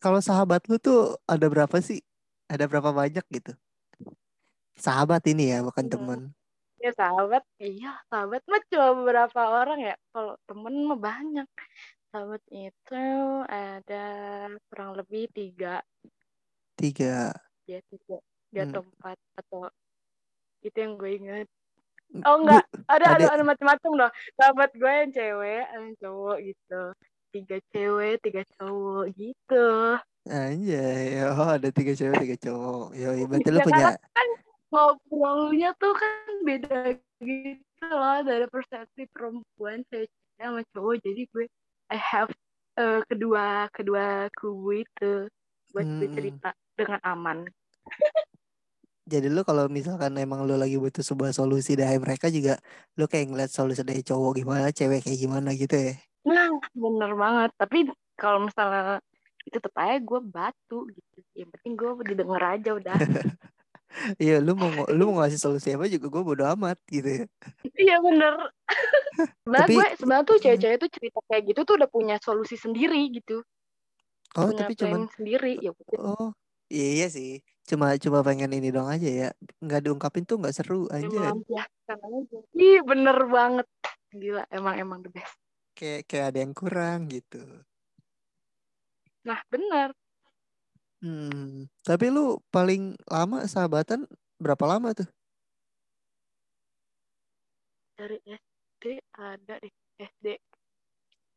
kalau 0.00 0.24
sahabat 0.24 0.64
lu 0.64 0.80
tuh 0.80 1.20
ada 1.28 1.44
berapa 1.44 1.76
sih? 1.78 2.00
Ada 2.48 2.64
berapa 2.64 2.88
banyak 2.88 3.20
gitu? 3.28 3.52
Sahabat 4.74 5.20
ini 5.28 5.52
ya, 5.52 5.60
bukan 5.60 5.84
Hmm. 5.86 5.92
teman. 5.92 6.20
ya 6.80 6.90
sahabat 6.98 7.46
iya 7.62 7.94
sahabat 8.10 8.42
mah 8.50 8.58
cuma 8.66 8.90
beberapa 8.98 9.38
orang 9.38 9.78
ya 9.86 9.94
kalau 10.10 10.34
temen 10.50 10.74
mah 10.82 10.98
banyak 10.98 11.46
sahabat 12.10 12.42
itu 12.50 13.04
ada 13.46 14.01
lebih 15.02 15.26
tiga. 15.34 15.82
Tiga. 16.78 17.34
ya 17.66 17.78
tiga. 17.90 18.16
Tiga 18.50 18.62
Hmm. 18.62 18.70
atau 18.70 18.82
empat 18.84 19.18
atau 19.38 19.60
itu 20.62 20.76
yang 20.76 20.94
gue 20.94 21.10
ingat. 21.18 21.46
Oh 22.28 22.36
enggak. 22.38 22.64
ada 22.86 23.06
ada. 23.16 23.24
ada- 23.32 23.46
macam-macam 23.46 23.90
loh 23.96 24.10
sahabat 24.36 24.70
gue 24.76 24.92
yang 24.92 25.10
cewek 25.10 25.64
yang 25.64 25.86
cowok 25.98 26.36
gitu. 26.44 26.82
Tiga 27.32 27.56
cewek 27.72 28.14
tiga 28.20 28.42
cowok 28.60 29.04
gitu. 29.16 29.66
Anjay. 30.28 31.18
Oh, 31.26 31.50
ada 31.58 31.68
tiga 31.74 31.98
cewek, 31.98 32.14
tiga 32.22 32.36
cowok. 32.46 32.94
Yo, 32.94 33.10
berarti 33.26 33.48
lu 33.50 33.58
Ya, 33.58 33.66
punya 33.66 33.86
kan 33.98 34.28
ngobrolnya 34.70 35.70
tuh 35.82 35.94
kan 35.98 36.30
beda 36.46 36.94
gitu 37.18 37.84
loh. 37.90 38.22
Dari 38.22 38.46
persepsi 38.46 39.08
perempuan 39.10 39.82
cewek 39.90 40.12
sama 40.38 40.62
cowok. 40.76 41.02
Jadi 41.02 41.22
gue 41.26 41.46
I 41.90 41.98
have 41.98 42.30
eh, 42.78 43.00
kedua 43.08 43.68
kedua 43.72 44.04
kubu 44.36 44.84
itu 44.84 45.28
buat 45.72 45.86
Hmm. 45.88 46.12
cerita 46.14 46.48
dengan 46.76 47.00
aman 47.04 47.38
Jadi 49.02 49.26
lu 49.34 49.42
kalau 49.42 49.66
misalkan 49.66 50.14
emang 50.14 50.46
lu 50.46 50.54
lagi 50.54 50.78
butuh 50.78 51.02
sebuah 51.02 51.34
solusi 51.34 51.74
dari 51.74 51.98
mereka 51.98 52.30
juga 52.30 52.54
lu 52.94 53.10
kayak 53.10 53.34
ngeliat 53.34 53.50
solusi 53.50 53.82
dari 53.82 54.00
cowok 54.06 54.32
gimana, 54.38 54.70
cewek 54.70 55.02
kayak 55.02 55.18
gimana 55.18 55.50
gitu 55.58 55.74
ya. 55.74 55.94
nah 56.22 56.48
bener 56.70 57.10
banget 57.18 57.50
tapi 57.58 57.78
kalau 58.14 58.46
misalnya 58.46 59.02
itu 59.42 59.58
tetap 59.58 59.74
aja 59.74 59.98
gue 59.98 60.20
batu 60.22 60.86
gitu 60.94 61.18
yang 61.34 61.50
penting 61.50 61.72
gue 61.74 61.90
didengar 62.14 62.42
aja 62.54 62.70
udah 62.78 62.94
Iya, 64.22 64.40
lu 64.40 64.56
mau 64.56 64.72
lu 64.88 65.02
mau 65.12 65.20
ngasih 65.20 65.36
solusi 65.40 65.68
apa 65.76 65.84
juga 65.90 66.06
gue 66.08 66.22
bodo 66.24 66.44
amat 66.56 66.78
gitu 66.88 67.08
ya. 67.22 67.24
iya 67.76 67.96
bener 68.00 68.32
sebenarnya 69.24 69.62
Tapi- 69.64 69.76
gue 69.76 69.86
sebenarnya 69.98 70.26
tuh 70.26 70.36
cewek-cewek 70.38 70.78
tuh 70.78 70.90
cerita 70.92 71.18
kayak 71.26 71.42
gitu 71.50 71.60
tuh 71.62 71.74
udah 71.78 71.90
punya 71.90 72.16
solusi 72.18 72.56
sendiri 72.56 73.00
gitu 73.10 73.42
Oh, 74.32 74.48
punya 74.48 74.64
tapi 74.64 74.72
cuman 74.74 75.12
sendiri 75.12 75.60
ya 75.60 75.76
oh 76.00 76.32
iya, 76.72 76.88
iya 76.96 77.08
sih. 77.12 77.32
Cuma 77.68 77.92
cuma 78.00 78.24
pengen 78.24 78.48
ini 78.48 78.72
dong 78.72 78.88
aja 78.88 79.04
ya. 79.04 79.28
Nggak 79.60 79.84
diungkapin 79.84 80.24
tuh 80.24 80.40
nggak 80.40 80.56
seru 80.56 80.88
ya 80.88 81.04
aja. 81.04 81.04
melampiaskan 81.04 81.98
aja 82.00 82.38
ih 82.56 82.80
bener 82.80 83.18
banget 83.28 83.68
gila 84.08 84.48
emang 84.48 84.80
emang 84.80 84.98
the 85.04 85.12
best 85.12 85.36
Kayak 85.76 86.08
kayak 86.08 86.26
ada 86.32 86.38
yang 86.40 86.52
kurang 86.52 87.12
gitu. 87.12 87.44
nah 89.22 89.38
bener 89.52 89.92
Hmm, 91.02 91.66
tapi 91.82 92.08
lu 92.08 92.38
paling 92.48 92.94
lama 93.04 93.42
sahabatan 93.44 94.06
berapa 94.38 94.64
lama 94.64 94.94
tuh? 94.94 95.08
dari 97.92 98.18
SD 98.82 98.98
ada 99.14 99.54
deh 99.62 99.70
SD 99.96 100.26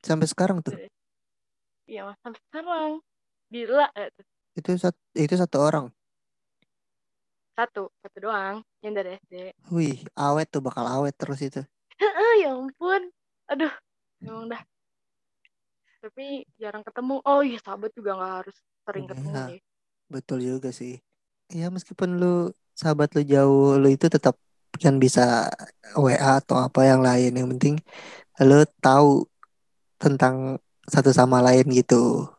Sampai 0.01 0.25
sekarang 0.25 0.65
tuh. 0.65 0.73
iya 1.85 2.01
mas 2.01 2.17
sampai 2.25 2.41
sekarang 2.49 2.91
gila 3.53 3.85
ya 3.93 4.09
tuh. 4.09 4.25
Itu 4.57 4.69
satu 4.81 4.97
itu 5.13 5.35
satu 5.37 5.57
orang. 5.61 5.85
satu 7.53 7.87
satu 8.01 8.17
doang 8.19 8.65
yang 8.81 8.91
dari 8.91 9.15
SD 9.21 9.53
Wih, 9.71 10.01
awet 10.17 10.49
tuh 10.49 10.59
bakal 10.59 10.89
awet 10.89 11.13
terus 11.15 11.39
itu. 11.39 11.61
ya 12.41 12.51
ampun 12.51 13.13
aduh 13.47 13.71
emang 14.19 14.49
dah 14.51 14.61
tapi 16.03 16.43
jarang 16.59 16.83
ketemu 16.83 17.21
oh 17.23 17.39
iya 17.39 17.55
sahabat 17.63 17.95
juga 17.95 18.17
nggak 18.19 18.33
harus 18.41 18.55
sering 18.83 19.05
ketemu 19.05 19.29
Iya. 19.31 19.45
deh 19.53 19.61
Betul 20.05 20.39
juga 20.41 20.69
sih. 20.69 21.01
Ya 21.49 21.69
meskipun 21.69 22.21
lu 22.21 22.49
sahabat 22.77 23.13
lu 23.17 23.25
jauh, 23.25 23.73
lu 23.77 23.89
itu 23.89 24.05
tetap 24.05 24.37
kan 24.79 24.95
bisa 24.99 25.49
WA 25.95 26.39
atau 26.41 26.59
apa 26.59 26.85
yang 26.87 27.01
lain. 27.03 27.31
Yang 27.35 27.47
penting 27.57 27.75
lu 28.43 28.63
tahu 28.83 29.25
tentang 29.97 30.59
satu 30.85 31.09
sama 31.15 31.39
lain 31.41 31.65
gitu. 31.71 32.29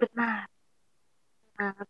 benar 0.00 0.50
benar 1.54 1.86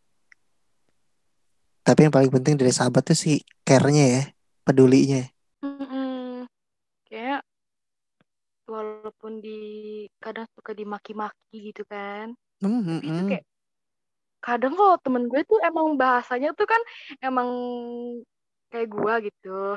Tapi 1.83 2.07
yang 2.07 2.14
paling 2.14 2.31
penting 2.31 2.54
dari 2.54 2.71
sahabat 2.71 3.02
tuh 3.11 3.19
sih 3.19 3.42
care-nya 3.66 4.04
ya, 4.07 4.23
pedulinya. 4.62 5.26
Mm-mm. 5.62 6.47
kayak 7.11 7.42
walaupun 8.66 9.42
di 9.42 9.59
kadang 10.23 10.47
suka 10.54 10.73
dimaki-maki 10.75 11.75
gitu 11.75 11.83
kan 11.87 12.35
Hmm, 12.62 12.78
tapi 12.87 13.07
itu 13.11 13.23
kayak 13.26 13.45
kadang 14.42 14.75
kok 14.75 15.02
temen 15.02 15.26
gue 15.26 15.42
tuh 15.47 15.59
emang 15.66 15.99
bahasanya 15.99 16.54
tuh 16.54 16.66
kan 16.66 16.78
emang 17.23 17.49
kayak 18.73 18.88
gua 18.88 19.14
gitu 19.21 19.76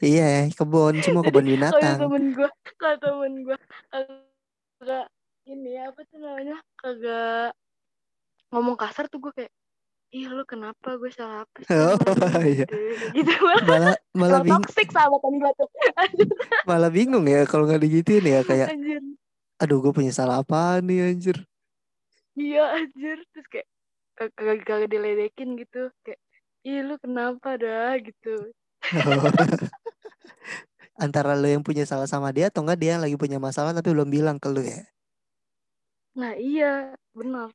iya, 0.00 0.48
kebun 0.54 1.04
semua 1.04 1.20
kebun 1.26 1.44
kalau 1.48 1.52
binatang. 1.52 1.98
temen 2.00 2.24
gue 2.32 2.50
kalau 2.80 2.96
temen 2.96 3.32
gue 3.44 3.58
kagak 3.92 5.06
ini 5.44 5.72
apa 5.80 6.00
tuh 6.08 6.16
namanya 6.16 6.56
kagak 6.78 7.50
ngomong 8.48 8.76
kasar 8.80 9.04
tuh 9.12 9.20
gue 9.20 9.32
kayak 9.36 9.52
ih 10.08 10.24
lu 10.32 10.40
kenapa 10.48 10.96
gue 10.96 11.12
salah 11.12 11.44
apa 11.44 11.58
sih 11.60 11.68
Oh, 11.76 12.00
sama 12.00 12.40
lu?" 12.40 12.48
iya. 12.48 12.64
gitu 12.64 12.78
gitu 13.12 13.32
Malah 13.68 13.96
malah 14.16 14.40
emang 14.40 14.44
bing 14.48 14.62
toxic 14.64 14.88
sahabatan 14.88 15.32
gue 15.36 15.50
tuh 15.60 15.68
malah 16.68 16.88
bingung 16.88 17.26
ya 17.28 17.44
kalau 17.44 17.68
nggak 17.68 17.82
digituin 17.84 18.24
ya 18.24 18.40
kayak 18.40 18.72
anjir 18.72 19.04
aduh 19.60 19.82
gue 19.84 19.92
punya 19.92 20.14
salah 20.14 20.40
apa 20.40 20.78
nih 20.80 21.12
anjir. 21.12 21.36
iya 22.38 22.78
anjir 22.80 23.20
terus 23.34 23.46
kayak 23.52 23.68
kagak 24.16 24.64
kagak 24.64 24.88
diledekin 24.88 25.58
gitu 25.60 25.90
kayak 26.06 26.20
ih 26.66 26.80
lu 26.86 26.94
kenapa 26.98 27.54
dah 27.58 27.94
gitu 28.02 28.50
Antara 30.98 31.38
lu 31.38 31.46
yang 31.46 31.62
punya 31.62 31.86
salah 31.86 32.10
sama 32.10 32.34
dia 32.34 32.50
atau 32.50 32.66
enggak 32.66 32.78
dia 32.82 32.90
yang 32.98 33.02
lagi 33.06 33.14
punya 33.14 33.38
masalah 33.38 33.70
tapi 33.70 33.94
belum 33.94 34.10
bilang 34.10 34.36
ke 34.42 34.50
lu 34.50 34.62
ya. 34.66 34.82
nah 36.18 36.34
iya 36.34 36.94
benar 37.14 37.54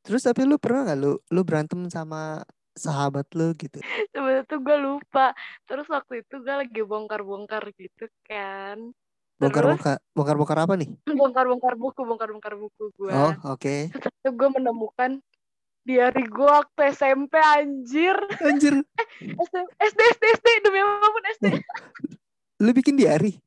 Terus 0.00 0.24
tapi 0.24 0.48
lu 0.48 0.56
pernah 0.56 0.88
nggak 0.88 0.98
lu 0.98 1.20
lu 1.28 1.40
berantem 1.44 1.84
sama 1.92 2.40
sahabat 2.72 3.28
lu 3.36 3.52
gitu? 3.52 3.76
sebenarnya 4.16 4.48
tuh 4.48 4.64
gue 4.64 4.76
lupa 4.80 5.36
terus 5.68 5.84
waktu 5.92 6.24
itu 6.24 6.40
gue 6.40 6.54
lagi 6.64 6.80
bongkar-bongkar 6.80 7.68
gitu 7.76 8.08
kan 8.24 8.80
terus 9.36 9.36
Bongkar-bongkar 9.44 9.96
bongkar-bongkar 10.16 10.58
apa 10.64 10.74
nih? 10.80 10.88
bongkar-bongkar 11.04 11.74
buku 11.76 12.00
bongkar-bongkar 12.00 12.54
buku 12.56 12.84
gue 12.96 13.12
Oh, 13.12 13.32
oke. 13.52 13.92
terus 13.92 14.14
itu 14.24 14.30
gue 14.32 14.48
menemukan 14.56 15.20
diary 15.82 16.24
gue 16.24 16.44
waktu 16.46 16.80
SMP 16.90 17.34
anjir. 17.36 18.16
Anjir, 18.38 18.74
SD 19.18 19.54
SD 19.78 20.00
SD, 20.02 20.22
SD 20.34 20.46
demi 20.60 20.78
apa 20.78 21.08
pun 21.08 21.24
SD 21.32 21.46
lu 22.60 22.70
bikin 22.70 22.94
diary? 22.94 23.40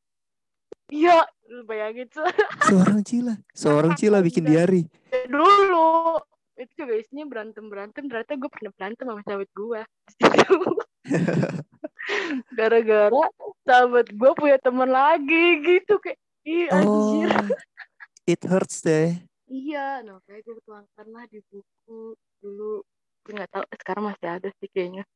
iya 0.90 1.22
lu 1.48 1.62
bayangin 1.64 2.06
tuh 2.08 2.26
Seorang 2.64 3.02
Cila, 3.02 3.34
seorang 3.52 3.94
Cila 3.94 4.20
bikin 4.20 4.42
diary. 4.44 4.86
dulu. 5.26 6.18
Itu 6.54 6.74
juga 6.80 6.94
isinya 6.96 7.26
berantem 7.26 7.66
berantem 7.66 8.06
ternyata 8.06 8.34
gue 8.34 8.46
pernah 8.48 8.72
berantem 8.72 9.04
sama 9.04 9.22
sahabat 9.22 9.50
gue 9.52 9.82
gara-gara 12.54 13.24
sahabat 13.64 14.08
gue 14.08 14.32
punya 14.34 14.58
teman 14.60 14.90
lagi 14.90 15.46
gitu. 15.62 15.98
Kayak 15.98 16.18
ih 16.44 16.68
Oh, 16.70 17.24
anjir 17.24 17.32
it 18.26 18.42
hurts 18.44 18.82
deh. 18.82 19.16
iya 19.46 20.02
nah 20.02 20.18
kayak 20.24 20.44
gue 20.44 20.58
tuangkan 20.64 21.08
lah 21.10 21.26
di 21.28 21.40
buku 21.48 22.16
dulu 22.44 22.84
nggak 23.24 23.50
tahu 23.56 23.64
sekarang 23.80 24.04
masih 24.12 24.28
ada 24.28 24.52
sih 24.60 24.68
kayaknya 24.68 25.08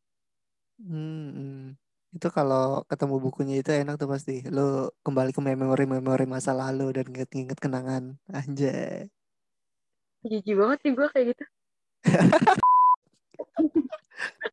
Hmm, 0.77 1.33
hmm. 1.33 1.61
Itu 2.13 2.29
kalau 2.29 2.85
ketemu 2.85 3.15
bukunya 3.17 3.55
itu 3.61 3.73
enak 3.73 3.97
tuh 3.97 4.09
pasti. 4.13 4.45
Lu 4.45 4.93
kembali 5.01 5.33
ke 5.33 5.41
memori-memori 5.41 6.25
masa 6.29 6.53
lalu 6.53 6.93
dan 6.93 7.09
inget-inget 7.09 7.57
kenangan. 7.57 8.13
Anjay. 8.29 9.09
jijik 10.27 10.59
banget 10.59 10.77
sih 10.83 10.91
gue 10.91 11.07
kayak 11.13 11.25
gitu 11.31 11.43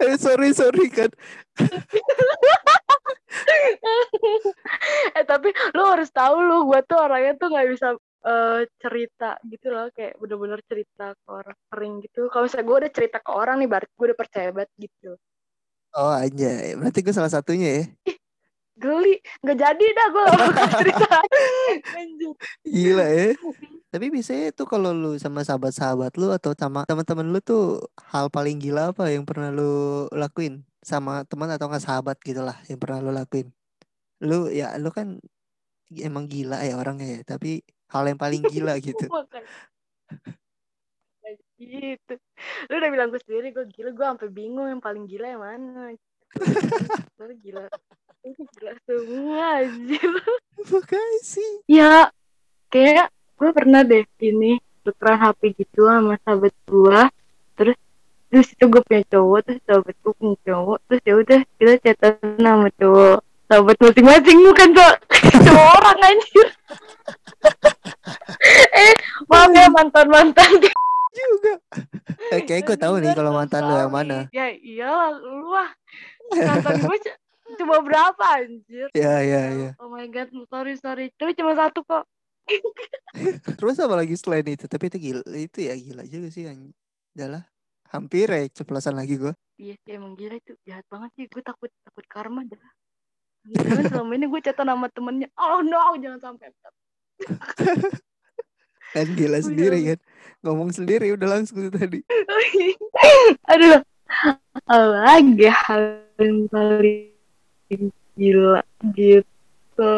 Eh, 0.04 0.20
sorry, 0.20 0.52
sorry 0.52 0.92
kan. 0.92 1.08
eh 5.16 5.24
tapi 5.24 5.48
lu 5.72 5.82
harus 5.88 6.12
tahu 6.12 6.36
lu 6.44 6.68
gue 6.68 6.84
tuh 6.84 7.00
orangnya 7.00 7.32
tuh 7.40 7.48
nggak 7.48 7.68
bisa 7.72 7.96
eh, 8.24 8.60
cerita 8.80 9.36
gitu 9.44 9.66
loh 9.68 9.92
kayak 9.92 10.16
bener-bener 10.16 10.60
cerita 10.64 11.12
ke 11.12 11.28
orang 11.28 11.58
sering 11.68 11.92
gitu 12.00 12.26
kalau 12.32 12.48
misalnya 12.48 12.66
gue 12.66 12.76
udah 12.84 12.92
cerita 12.92 13.18
ke 13.20 13.30
orang 13.30 13.56
nih 13.60 13.68
berarti 13.68 13.92
gue 13.92 14.06
udah 14.12 14.18
percaya 14.18 14.48
banget 14.50 14.72
gitu 14.80 15.12
Oh, 15.94 16.10
anjay. 16.10 16.74
Berarti 16.74 17.06
gue 17.06 17.14
salah 17.14 17.30
satunya 17.30 17.70
ya. 17.80 17.84
geli 18.74 19.22
nggak 19.38 19.54
jadi 19.54 19.86
dah 19.94 20.06
gue 20.10 20.24
cerita 20.82 21.06
Gila 22.66 23.06
ya. 23.06 23.28
Tapi 23.94 24.06
biasanya 24.10 24.50
tuh 24.50 24.66
kalau 24.66 24.90
lu 24.90 25.14
sama 25.22 25.46
sahabat-sahabat 25.46 26.18
lu 26.18 26.34
atau 26.34 26.50
sama 26.58 26.82
teman-teman 26.82 27.30
lu 27.30 27.38
tuh 27.38 27.86
hal 28.10 28.26
paling 28.34 28.58
gila 28.58 28.90
apa 28.90 29.14
yang 29.14 29.22
pernah 29.22 29.54
lu 29.54 30.10
lakuin 30.10 30.66
sama 30.82 31.22
teman 31.30 31.46
atau 31.54 31.70
nggak 31.70 31.86
sahabat 31.86 32.18
gitu 32.26 32.42
lah 32.42 32.58
yang 32.66 32.82
pernah 32.82 32.98
lu 32.98 33.14
lakuin? 33.14 33.54
Lu 34.18 34.50
ya 34.50 34.74
lu 34.82 34.90
kan 34.90 35.22
emang 35.94 36.26
gila 36.26 36.58
ya 36.66 36.74
orangnya 36.74 37.22
ya, 37.22 37.38
tapi 37.38 37.62
hal 37.94 38.10
yang 38.10 38.18
paling 38.18 38.42
gila 38.50 38.74
gitu. 38.86 39.06
Gitu. 41.54 42.14
Lu 42.68 42.74
udah 42.74 42.90
bilang 42.90 43.08
gue 43.14 43.22
sendiri 43.22 43.54
gue 43.54 43.64
gila 43.70 43.94
gue 43.94 44.06
sampai 44.10 44.28
bingung 44.34 44.66
yang 44.66 44.82
paling 44.82 45.06
gila 45.06 45.26
yang 45.30 45.42
mana. 45.42 45.94
Soalnya 47.16 47.36
gila. 47.38 47.64
Gila 48.26 48.72
semua 48.82 49.62
anjir. 49.62 50.10
Makasih. 50.66 51.22
Sih. 51.22 51.52
ya 51.70 52.10
kayak 52.74 53.14
gue 53.38 53.50
pernah 53.54 53.86
deh 53.86 54.02
ini 54.18 54.58
tukeran 54.82 55.20
HP 55.22 55.54
gitu 55.54 55.86
sama 55.86 56.18
sahabat 56.26 56.54
gue 56.66 57.00
terus 57.54 57.78
terus 58.28 58.48
itu 58.50 58.64
gue 58.66 58.82
punya 58.82 59.02
cowok 59.06 59.40
terus 59.46 59.60
sahabat 59.62 59.94
gue 59.94 60.12
punya 60.18 60.36
cowok. 60.42 60.78
Terus 60.90 61.02
ya 61.06 61.14
udah 61.14 61.40
kita 61.56 61.72
chatan 61.78 62.14
sama 62.42 62.68
cowok 62.74 63.18
sahabat 63.48 63.76
masing-masing 63.78 64.38
bukan 64.42 64.68
cowok 64.74 64.96
cowok 65.46 65.68
orang 65.78 66.00
anjir 66.02 66.48
eh 68.84 68.94
maaf 69.28 69.50
ya 69.50 69.66
mantan 69.68 70.06
mantan 70.08 70.50
juga. 71.14 71.52
Eh, 72.34 72.40
kayak 72.42 72.66
gue 72.66 72.76
tahu 72.76 72.98
nih 72.98 73.14
kalau 73.14 73.30
mantan 73.30 73.62
lu 73.64 73.74
yang 73.76 73.92
mana. 73.92 74.26
ya 74.30 74.50
iyalah 74.50 75.14
lu 75.14 75.48
lah 75.52 75.70
mantan 76.34 76.82
gue 76.82 76.96
cuma 77.54 77.78
berapa 77.78 78.24
anjir 78.34 78.88
Ya 78.96 79.22
ya 79.22 79.42
ya. 79.52 79.70
oh 79.78 79.86
my 79.86 80.10
god 80.10 80.26
sorry 80.50 80.74
sorry 80.74 81.12
tapi 81.14 81.38
cuma 81.38 81.54
satu 81.54 81.86
kok 81.86 82.02
Terus 83.56 83.80
apa 83.80 83.94
lagi 83.96 84.12
selain 84.20 84.44
itu? 84.44 84.68
Tapi 84.68 84.92
itu 84.92 84.98
gila, 85.00 85.22
itu 85.32 85.58
ya 85.64 85.72
gila 85.80 86.04
juga 86.04 86.28
sih. 86.28 86.44
anj- 86.44 86.76
Udah 87.16 87.28
lah. 87.30 87.42
Hampir 87.88 88.26
ya 88.28 88.44
ceplosan 88.52 88.98
lagi 88.98 89.16
gue. 89.16 89.32
Iya 89.56 89.78
sih 89.80 89.96
emang 89.96 90.12
gila 90.12 90.36
itu 90.36 90.52
jahat 90.66 90.84
banget 90.92 91.08
sih 91.16 91.24
gue 91.24 91.40
takut 91.40 91.70
takut 91.86 92.04
karma 92.04 92.44
dah. 92.44 92.60
Jangan 93.48 93.84
selama 93.88 94.12
ini 94.12 94.26
gue 94.28 94.40
chatan 94.44 94.68
sama 94.68 94.92
temennya. 94.92 95.28
Oh 95.40 95.62
no 95.62 95.94
jangan 95.96 96.20
sampai. 96.20 96.52
Kan 98.94 99.06
gila 99.18 99.42
sendiri 99.42 99.78
kan. 99.90 99.98
Ngomong 100.44 100.70
sendiri 100.70 101.10
udah 101.18 101.28
langsung 101.38 101.66
tadi. 101.72 101.98
Aduh. 103.50 103.82
Lagi 104.70 105.48
hal 105.50 106.04
yang 106.20 106.46
paling 106.46 107.90
gila 108.14 108.62
gitu. 108.94 109.94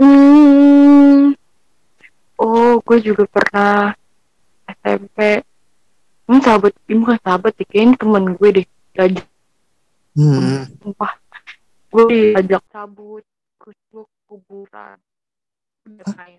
Hmm. 0.00 1.36
Oh 2.40 2.80
gue 2.80 2.98
juga 3.04 3.28
pernah 3.28 3.92
SMP 4.80 5.44
ini 6.30 6.38
sahabat 6.40 6.72
ini 6.88 7.02
bukan 7.02 7.18
sahabat 7.20 7.52
sih 7.58 7.66
kayaknya 7.66 8.00
temen 8.00 8.24
gue 8.38 8.48
deh 8.54 8.66
diajak 8.94 9.26
Hmm. 10.10 10.66
sumpah 10.82 11.14
gue 11.94 12.02
diajak 12.10 12.62
cabut 12.74 13.22
ke 13.62 13.70
kuburan 14.30 14.94
main. 16.14 16.38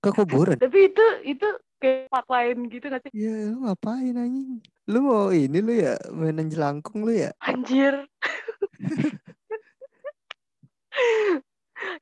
Ke 0.00 0.08
kuburan? 0.08 0.56
tapi 0.56 0.88
itu 0.88 1.04
itu 1.28 1.48
kayak 1.76 2.08
part 2.08 2.24
lain 2.32 2.72
gitu 2.72 2.88
gak 2.88 3.04
sih 3.04 3.12
Ya 3.12 3.52
lu 3.52 3.68
ngapain 3.68 4.16
anjing? 4.16 4.64
Lu 4.88 5.04
mau 5.04 5.28
ini 5.28 5.58
lu 5.60 5.72
ya 5.76 6.00
mainan 6.08 6.48
jelangkung 6.48 7.04
lu 7.04 7.12
ya? 7.12 7.36
anjir 7.44 8.08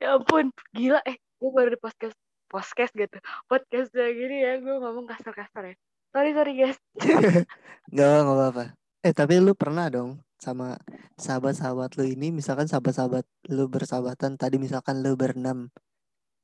ya 0.02 0.14
ampun 0.14 0.54
gila 0.70 1.02
eh 1.02 1.18
gue 1.18 1.50
baru 1.50 1.74
di 1.74 1.78
podcast 1.80 2.14
podcast 2.46 2.94
gitu 2.94 3.18
podcast 3.50 3.90
kayak 3.90 4.14
gini 4.14 4.36
ya 4.42 4.52
gue 4.62 4.74
ngomong 4.78 5.10
kasar-kasar 5.10 5.74
ya 5.74 5.76
sorry 6.14 6.30
sorry 6.30 6.52
guys 6.54 6.78
Gak 7.94 8.10
apa 8.10 8.32
gak 8.32 8.50
apa. 8.54 8.64
Eh 9.04 9.12
tapi 9.12 9.36
lu 9.38 9.52
pernah 9.54 9.86
dong 9.90 10.18
sama 10.44 10.76
sahabat-sahabat 11.16 11.96
lu 11.98 12.04
ini 12.14 12.26
misalkan 12.38 12.66
sahabat-sahabat 12.68 13.24
lu 13.56 13.64
bersahabatan 13.72 14.36
tadi 14.36 14.56
misalkan 14.60 15.00
lu 15.04 15.16
berenam. 15.16 15.58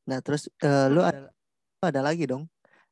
Nah 0.09 0.19
terus 0.25 0.49
eh, 0.65 0.87
lu 0.89 1.01
ada 1.05 1.29
ada 1.85 2.01
lagi 2.09 2.25
dong 2.33 2.45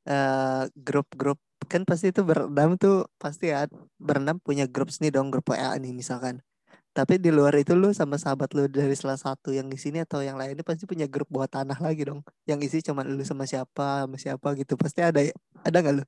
eh 0.09 0.65
grup-grup 0.87 1.39
kan 1.73 1.83
pasti 1.89 2.07
itu 2.13 2.23
berenam 2.25 2.71
tuh 2.81 3.09
pasti 3.23 3.53
ya 3.53 3.69
berenam 4.01 4.37
punya 4.41 4.65
grup 4.75 4.89
nih 5.03 5.11
dong 5.17 5.29
grup 5.33 5.47
WA 5.53 5.77
nih 5.83 5.93
misalkan. 5.97 6.41
Tapi 6.97 7.15
di 7.23 7.31
luar 7.31 7.55
itu 7.63 7.73
lu 7.79 7.95
sama 7.95 8.17
sahabat 8.19 8.51
lu 8.57 8.67
dari 8.67 8.95
salah 8.99 9.21
satu 9.21 9.55
yang 9.55 9.69
di 9.71 9.79
sini 9.79 10.03
atau 10.03 10.19
yang 10.25 10.35
lainnya 10.41 10.65
pasti 10.67 10.85
punya 10.91 11.07
grup 11.07 11.29
bawah 11.31 11.47
tanah 11.47 11.79
lagi 11.79 12.03
dong. 12.09 12.21
Yang 12.49 12.59
isi 12.73 12.79
cuma 12.91 13.07
lu 13.07 13.23
sama 13.23 13.45
siapa 13.47 14.03
sama 14.07 14.17
siapa 14.19 14.49
gitu. 14.59 14.75
Pasti 14.75 15.01
ada 15.05 15.21
ya. 15.23 15.35
Ada 15.63 15.79
nggak 15.83 15.95
lu? 16.03 16.05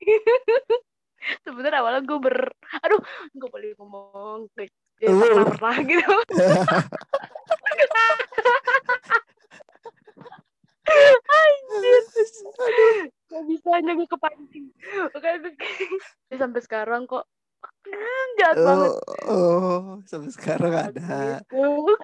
sebenarnya 1.44 1.80
awalnya 1.82 2.02
gue 2.04 2.18
ber 2.18 2.38
aduh 2.82 3.00
gue 3.34 3.48
boleh 3.48 3.70
ngomong 3.78 4.48
Lu. 5.04 5.20
pernah 5.20 5.46
pernah 5.52 5.76
gitu 5.84 6.14
gak 13.26 13.42
bisa 13.50 13.68
aja 13.74 13.92
gue 13.92 14.08
kepancing 14.08 14.66
makanya 15.12 15.38
gue 15.50 16.36
sampai 16.38 16.60
sekarang 16.62 17.02
kok 17.04 17.26
jahat 18.36 18.56
banget 18.60 18.90
Oh, 19.26 19.32
oh, 19.32 19.82
sampai 20.06 20.30
sekarang 20.30 20.72
ada. 20.74 21.40
gitu. 21.42 21.96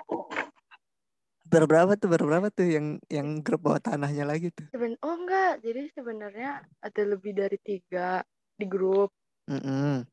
Berberapa 1.46 1.92
tuh, 2.00 2.08
berberapa 2.08 2.48
tuh 2.48 2.66
yang 2.66 2.86
yang 3.12 3.44
grup 3.44 3.68
bawah 3.68 3.78
tanahnya 3.78 4.24
lagi 4.24 4.48
tuh? 4.50 4.66
Seben 4.72 4.96
oh 5.04 5.14
enggak 5.14 5.60
jadi 5.60 5.92
sebenarnya 5.92 6.64
ada 6.80 7.02
lebih 7.04 7.36
dari 7.36 7.58
tiga 7.60 8.24
di 8.62 8.66
grup 8.70 9.10
Mm-mm. 9.50 10.06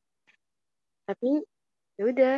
tapi 1.05 1.45
ya 2.01 2.03
udah 2.09 2.35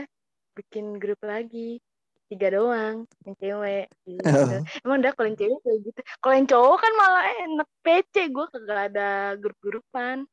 bikin 0.60 1.00
grup 1.00 1.24
lagi 1.24 1.80
tiga 2.28 2.52
doang 2.52 3.08
yang 3.28 3.36
cewek 3.40 3.88
gitu. 4.04 4.28
Oh. 4.28 4.64
emang 4.84 5.00
udah 5.04 5.12
kalau 5.16 5.28
yang 5.32 5.40
cewek 5.40 5.60
kayak 5.64 5.80
gitu 5.88 6.00
kalau 6.20 6.34
yang 6.36 6.48
cowok 6.48 6.78
kan 6.84 6.94
malah 7.00 7.24
enak 7.48 7.70
PC 7.84 8.16
gue 8.32 8.46
kagak 8.52 8.80
ada 8.92 9.10
grup-grupan 9.40 10.28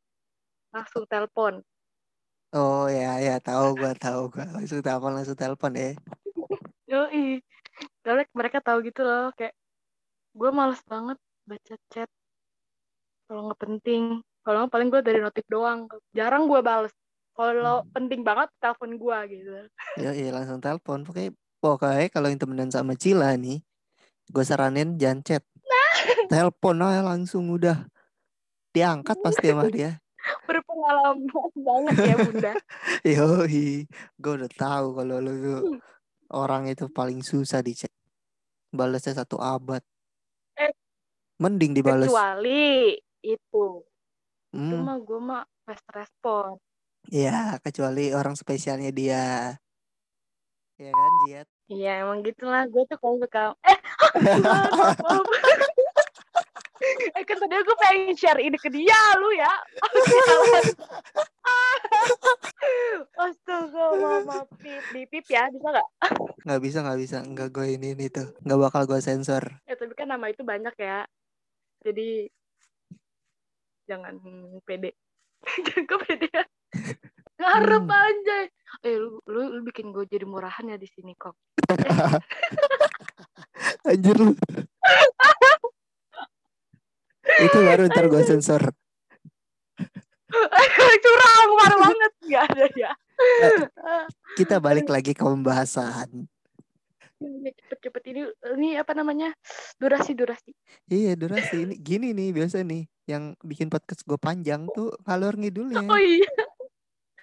langsung 0.75 1.07
telepon 1.07 1.63
Oh 2.57 2.89
ya 2.89 3.21
ya 3.21 3.37
tahu 3.45 3.77
gua 3.77 3.93
tahu 3.93 4.33
gua 4.33 4.49
langsung 4.57 4.81
telepon 4.81 5.13
langsung 5.13 5.37
telepon 5.37 5.69
ya. 5.77 5.93
Yoi. 6.89 7.45
Soalnya 8.01 8.25
mereka 8.33 8.65
tahu 8.65 8.89
gitu 8.89 9.05
loh 9.05 9.29
kayak 9.37 9.53
gue 10.33 10.51
males 10.55 10.81
banget 10.89 11.19
baca 11.45 11.75
chat 11.93 12.09
kalau 13.29 13.51
nggak 13.51 13.61
penting 13.61 14.03
kalau 14.49 14.65
paling 14.73 14.89
gue 14.89 15.05
dari 15.05 15.21
notif 15.21 15.45
doang 15.53 15.85
jarang 16.17 16.49
gue 16.49 16.65
bales 16.65 16.97
kalau 17.37 17.87
penting 17.93 18.25
banget 18.25 18.49
telepon 18.59 18.97
gue 18.97 19.19
gitu 19.31 19.51
Ya 20.01 20.11
iya 20.11 20.35
langsung 20.35 20.59
telepon. 20.59 21.07
Pokoknya 21.07 21.31
pokoknya 21.63 22.11
kalau 22.11 22.27
yang 22.27 22.41
temenan 22.43 22.71
sama 22.75 22.99
Cila 22.99 23.31
nih, 23.39 23.63
gue 24.27 24.43
saranin 24.43 24.99
jangan 24.99 25.23
chat. 25.23 25.43
Telepon 26.33 26.83
aja 26.83 27.07
langsung 27.07 27.47
udah 27.55 27.87
diangkat 28.75 29.23
pasti 29.23 29.55
sama 29.55 29.71
dia. 29.71 30.03
berpengalaman 30.51 31.25
banget 31.63 31.95
ya 32.05 32.17
bunda 32.21 32.53
Yoi, 33.17 33.87
gue 34.19 34.33
udah 34.35 34.51
tahu 34.51 34.87
kalau 34.99 35.17
lu 35.23 35.33
tuh 35.41 35.61
orang 36.35 36.67
itu 36.67 36.91
paling 36.91 37.23
susah 37.23 37.63
di 37.63 37.79
chat. 37.79 37.93
Balasnya 38.75 39.23
satu 39.23 39.39
abad. 39.39 39.81
Eh. 40.59 40.75
Mending 41.39 41.71
dibales. 41.71 42.11
kecuali 42.11 42.99
itu 43.23 43.65
Hmm. 44.49 44.73
cuma 44.73 44.97
gue 44.97 45.21
mah 45.21 45.45
fast 45.63 45.85
respon 45.93 46.57
Ya, 47.09 47.57
kecuali 47.65 48.13
orang 48.13 48.37
spesialnya 48.37 48.93
dia. 48.93 49.57
Ya 50.77 50.91
kan, 50.93 51.13
Jiat? 51.25 51.47
iya 51.69 52.05
emang 52.05 52.21
gitulah 52.21 52.69
gue 52.69 52.85
tuh 52.85 52.97
kalau 53.01 53.17
suka 53.17 53.57
eh 53.65 53.79
maaf. 54.41 55.25
eh 57.17 57.25
kan 57.25 57.37
tadi 57.39 57.55
gue 57.55 57.77
pengen 57.81 58.13
share 58.13 58.41
ini 58.41 58.57
ke 58.57 58.69
dia 58.69 58.99
lu 59.17 59.31
ya 59.33 59.49
Astaga, 63.19 63.85
maaf, 64.23 64.49
pip, 64.61 64.85
di 64.95 65.03
pip 65.11 65.27
ya, 65.27 65.49
bisa 65.51 65.69
nggak? 65.75 65.89
Nggak 66.47 66.61
bisa, 66.63 66.79
nggak 66.85 66.99
bisa. 67.01 67.17
Nggak 67.25 67.49
gue 67.51 67.67
ini, 67.75 67.89
ini 67.99 68.07
tuh. 68.09 68.31
Nggak 68.47 68.61
bakal 68.69 68.83
gue 68.87 69.01
sensor. 69.03 69.43
Ya, 69.67 69.75
tapi 69.75 69.93
kan 69.99 70.07
nama 70.07 70.31
itu 70.31 70.47
banyak 70.47 70.75
ya. 70.79 71.03
Jadi, 71.83 72.31
jangan 73.89 74.21
pede. 74.69 74.93
jangan 75.67 75.99
pede 76.05 76.29
ya. 76.29 76.45
Ngarep 77.39 77.87
Hmm. 77.87 77.95
anjay. 77.95 78.45
Eh, 78.85 78.97
lu, 78.99 79.23
lu, 79.31 79.41
lu 79.59 79.61
bikin 79.65 79.95
gue 79.95 80.05
jadi 80.05 80.27
murahan 80.27 80.67
ya 80.69 80.77
di 80.77 80.89
sini 80.91 81.15
kok. 81.15 81.39
Anjir 83.89 84.17
lu. 84.19 84.35
Itu 87.39 87.59
baru 87.63 87.87
ntar 87.89 88.11
gue 88.11 88.23
sensor. 88.27 88.63
Curang, 90.99 91.51
parah 91.57 91.79
banget. 91.79 92.13
Gak 92.27 92.45
ada 92.53 92.67
ya. 92.75 92.91
Kita 94.35 94.59
balik 94.59 94.91
lagi 94.91 95.15
ke 95.15 95.23
pembahasan. 95.23 96.27
Ini 97.19 97.51
Cepet-cepet 97.51 98.03
ini, 98.15 98.23
ini 98.59 98.69
apa 98.79 98.95
namanya? 98.95 99.35
Durasi-durasi. 99.79 100.55
Iya, 100.91 101.19
durasi. 101.19 101.67
Ini, 101.67 101.75
gini 101.79 102.15
nih, 102.15 102.31
biasa 102.31 102.63
nih. 102.63 102.87
Yang 103.09 103.41
bikin 103.41 103.73
podcast 103.73 104.05
gue 104.05 104.21
panjang 104.21 104.69
tuh 104.77 104.93
ngalor 105.09 105.41
ngidulnya. 105.41 105.89
Oh 105.89 105.97
iya. 105.97 106.29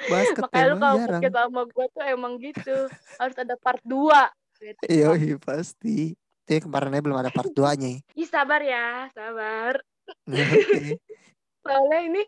Bahas 0.09 0.33
ke 0.33 0.41
Makanya 0.41 0.65
lu 0.65 0.75
kalau 0.81 0.97
jarang. 0.97 1.21
podcast 1.21 1.37
sama 1.37 1.61
gue 1.69 1.85
tuh 1.93 2.03
emang 2.09 2.33
gitu. 2.41 2.77
Harus 3.21 3.37
ada 3.37 3.55
part 3.61 3.81
2. 3.85 4.65
Gitu. 4.65 4.81
Iya, 4.89 5.09
iya, 5.13 5.37
pasti. 5.37 6.17
Tapi 6.49 6.59
kemarinnya 6.65 7.01
belum 7.05 7.17
ada 7.21 7.29
part 7.29 7.53
2-nya. 7.53 8.01
Ih, 8.01 8.27
sabar 8.27 8.61
ya, 8.65 9.07
sabar. 9.13 9.77
Oke. 10.25 10.97
Soalnya 11.65 11.99
ini 12.01 12.21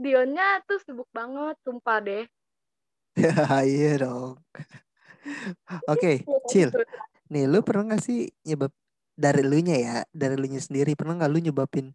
Dionnya 0.00 0.62
tuh 0.64 0.78
sibuk 0.80 1.10
banget, 1.10 1.58
sumpah 1.66 1.98
deh. 2.00 2.24
iya 3.66 3.92
dong. 4.00 4.38
Oke, 5.90 6.24
Cil. 6.48 6.70
Nih, 7.28 7.44
lu 7.50 7.60
pernah 7.60 7.94
gak 7.94 8.02
sih 8.06 8.30
nyebab 8.46 8.72
dari 9.18 9.44
lu 9.44 9.60
nya 9.60 9.76
ya, 9.76 9.96
dari 10.14 10.40
lu 10.40 10.48
nya 10.48 10.62
sendiri 10.62 10.96
pernah 10.96 11.20
nggak 11.20 11.30
lu 11.30 11.38
nyebabin 11.44 11.92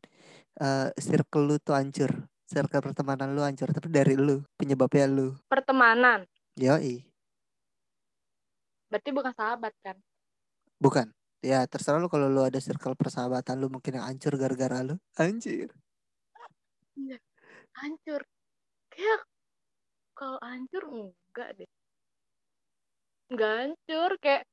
eh 0.60 0.90
circle 1.00 1.44
lu 1.48 1.56
tuh 1.60 1.76
hancur, 1.76 2.12
circle 2.48 2.82
pertemanan 2.84 3.36
lu 3.36 3.42
hancur, 3.44 3.70
tapi 3.76 3.92
dari 3.92 4.16
lu 4.16 4.42
penyebabnya 4.60 5.06
lu. 5.10 5.36
Pertemanan, 5.52 6.24
Yoi, 6.56 7.04
berarti 8.90 9.10
bukan 9.12 9.34
sahabat 9.36 9.74
kan? 9.84 9.98
bukan. 10.80 11.08
Ya 11.46 11.62
terserah 11.70 12.02
lu 12.02 12.10
kalau 12.10 12.26
lu 12.26 12.42
ada 12.42 12.58
circle 12.58 12.98
persahabatan 12.98 13.62
lu 13.62 13.70
mungkin 13.70 14.02
yang 14.02 14.06
hancur 14.10 14.34
gara-gara 14.34 14.82
lu. 14.82 14.98
Anjir. 15.20 15.70
Hancur. 17.76 18.22
Kayak 18.90 19.22
kalau 20.18 20.40
hancur 20.42 20.84
enggak 20.90 21.50
deh. 21.60 21.70
Enggak 23.30 23.52
hancur, 23.62 24.12
kayak 24.24 24.44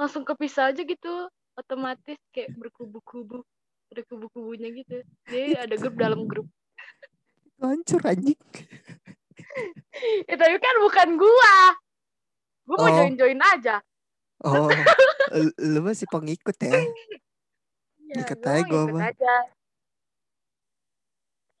langsung 0.00 0.24
kepisah 0.24 0.72
aja 0.72 0.82
gitu. 0.86 1.28
Otomatis 1.58 2.16
kayak 2.32 2.54
berkubu-kubu. 2.56 3.42
Ada 3.88 4.02
kubu-kubunya 4.04 4.68
gitu. 4.70 5.00
Jadi 5.24 5.56
ada 5.56 5.74
grup 5.74 5.94
dalam 5.96 6.20
grup. 6.24 6.46
Hancur 7.58 8.04
anjing. 8.04 8.38
Ya, 10.28 10.34
tapi 10.40 10.56
kan 10.56 10.74
bukan 10.78 11.08
gua. 11.16 11.56
Gua 12.62 12.76
mau 12.76 12.86
Oh. 12.86 12.94
join-join 12.94 13.40
aja. 13.40 13.80
Oh, 14.38 14.68
lu- 15.58 15.82
masih 15.82 16.06
pengikut 16.06 16.54
ya? 16.54 16.78
Ya, 18.04 18.22
Ikut 18.22 18.38
gua 18.38 18.52
aja 18.54 18.68
gua 18.68 18.82
mah. 18.86 19.02
aja. 19.08 19.34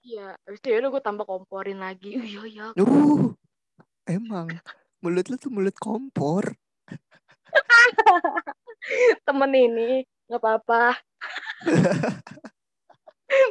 Iya, 0.00 0.26
habis 0.40 0.60
itu 0.62 0.68
yaudah 0.70 0.88
gue 0.88 1.02
tambah 1.02 1.24
komporin 1.24 1.76
lagi. 1.78 2.16
Iya, 2.16 2.40
iya. 2.46 2.66
Uh, 2.72 3.36
emang 4.04 4.48
mulut 5.00 5.28
lu 5.28 5.36
tuh 5.36 5.52
mulut 5.52 5.76
kompor. 5.76 6.48
Temen 9.26 9.52
ini 9.52 10.00
nggak 10.28 10.38
apa-apa. 10.38 10.82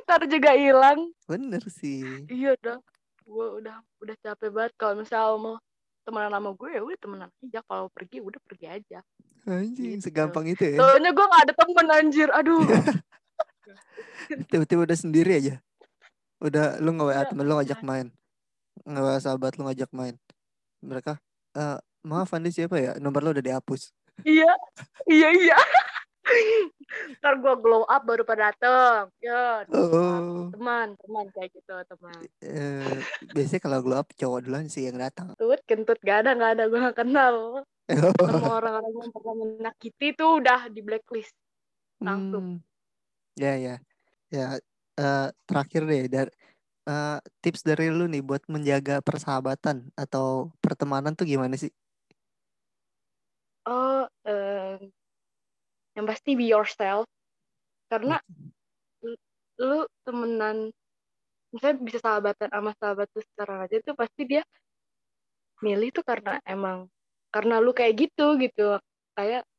ntar 0.03 0.21
juga 0.25 0.51
hilang 0.53 1.11
Bener 1.25 1.61
sih. 1.67 2.25
iya 2.29 2.57
dah 2.57 2.79
gue 3.23 3.47
udah 3.59 3.75
udah 3.99 4.15
capek 4.17 4.49
banget 4.49 4.73
kalau 4.75 4.93
misal 4.97 5.37
mau 5.37 5.55
temenan 6.01 6.31
sama 6.31 6.49
gue 6.53 6.69
ya 6.71 6.81
udah 6.81 6.97
temenan 6.97 7.29
aja 7.43 7.59
kalau 7.61 7.91
pergi 7.91 8.23
udah 8.23 8.39
pergi 8.41 8.67
aja 8.71 8.99
Anjing, 9.43 9.99
Gitu. 9.99 10.07
segampang 10.07 10.43
itu 10.45 10.63
ya. 10.65 10.77
soalnya 10.77 11.11
gue 11.11 11.25
gak 11.25 11.43
ada 11.43 11.53
temen 11.53 11.87
anjir 11.89 12.29
aduh 12.31 12.63
Tiba-tiba 14.51 14.83
udah 14.83 14.97
sendiri 14.97 15.31
aja. 15.35 15.55
Udah 16.39 16.79
lu 16.79 16.91
nge 16.91 17.03
WA 17.03 17.15
Iya, 17.17 17.23
temen 17.27 17.43
lu 17.43 17.55
ngajak 17.55 17.79
iya. 17.79 17.87
main. 17.87 18.07
Nge 18.83 18.99
WA 18.99 19.17
sahabat 19.19 19.55
lu 19.55 19.67
ngajak 19.67 19.87
main. 19.91 20.15
Mereka, 20.79 21.15
eh 21.55 21.77
maaf 22.03 22.31
Andi 22.31 22.51
siapa 22.51 22.75
ya? 22.75 22.95
Nomor 22.99 23.23
lu 23.23 23.31
udah 23.31 23.43
dihapus. 23.43 23.91
iya 24.23 24.49
iya 25.05 25.29
iya 25.31 25.57
ntar 27.19 27.33
gue 27.37 27.53
glow 27.59 27.83
up 27.83 28.01
baru 28.03 28.23
pada 28.23 28.51
dateng 28.51 29.11
ya 29.19 29.63
Oh. 29.71 30.47
teman 30.51 30.95
teman 30.99 31.25
kayak 31.31 31.51
gitu 31.51 31.73
teman 31.87 32.19
Eh, 32.39 32.97
biasanya 33.31 33.61
kalau 33.61 33.79
glow 33.81 33.99
up 33.99 34.09
cowok 34.13 34.39
duluan 34.43 34.67
sih 34.67 34.87
yang 34.87 34.97
datang. 34.97 35.31
tut 35.35 35.59
kentut 35.63 35.99
gak 36.01 36.23
ada 36.25 36.31
gak 36.33 36.51
ada 36.57 36.63
gue 36.67 36.79
gak 36.79 36.97
kenal 36.97 37.35
sama 38.19 38.47
orang-orang 38.59 38.93
yang 38.93 39.11
pernah 39.11 39.35
menyakiti 39.35 40.07
tuh 40.13 40.39
udah 40.39 40.67
di 40.67 40.81
blacklist 40.81 41.33
langsung 41.99 42.59
Hmm. 42.59 42.65
Ya 43.37 43.53
ya. 43.53 43.75
Ya 44.27 44.57
eh, 44.97 45.27
terakhir 45.45 45.85
deh 45.85 46.03
dari 46.09 46.31
eh, 46.85 47.19
tips 47.39 47.61
dari 47.61 47.87
lu 47.93 48.09
nih 48.09 48.25
buat 48.25 48.43
menjaga 48.49 48.99
persahabatan 48.99 49.91
atau 49.93 50.49
pertemanan 50.59 51.13
tuh 51.13 51.27
gimana 51.27 51.53
sih? 51.53 51.69
oh 53.67 54.07
eh, 54.25 54.79
yang 55.97 56.05
pasti 56.05 56.38
be 56.38 56.45
yourself. 56.45 57.10
Karena 57.89 58.21
lu 59.57 59.89
temenan 60.05 60.69
misalnya 61.49 61.77
bisa 61.81 61.97
sahabatan 61.97 62.53
sama 62.53 62.71
sahabat 62.77 63.10
tuh 63.10 63.25
sekarang 63.33 63.65
aja 63.65 63.75
tuh 63.81 63.97
pasti 63.97 64.21
dia 64.29 64.43
milih 65.65 65.89
tuh 65.89 66.05
karena 66.05 66.38
emang 66.45 66.86
karena 67.33 67.57
lu 67.57 67.73
kayak 67.73 68.07
gitu 68.07 68.38
gitu. 68.38 68.77
Kayak 69.17 69.49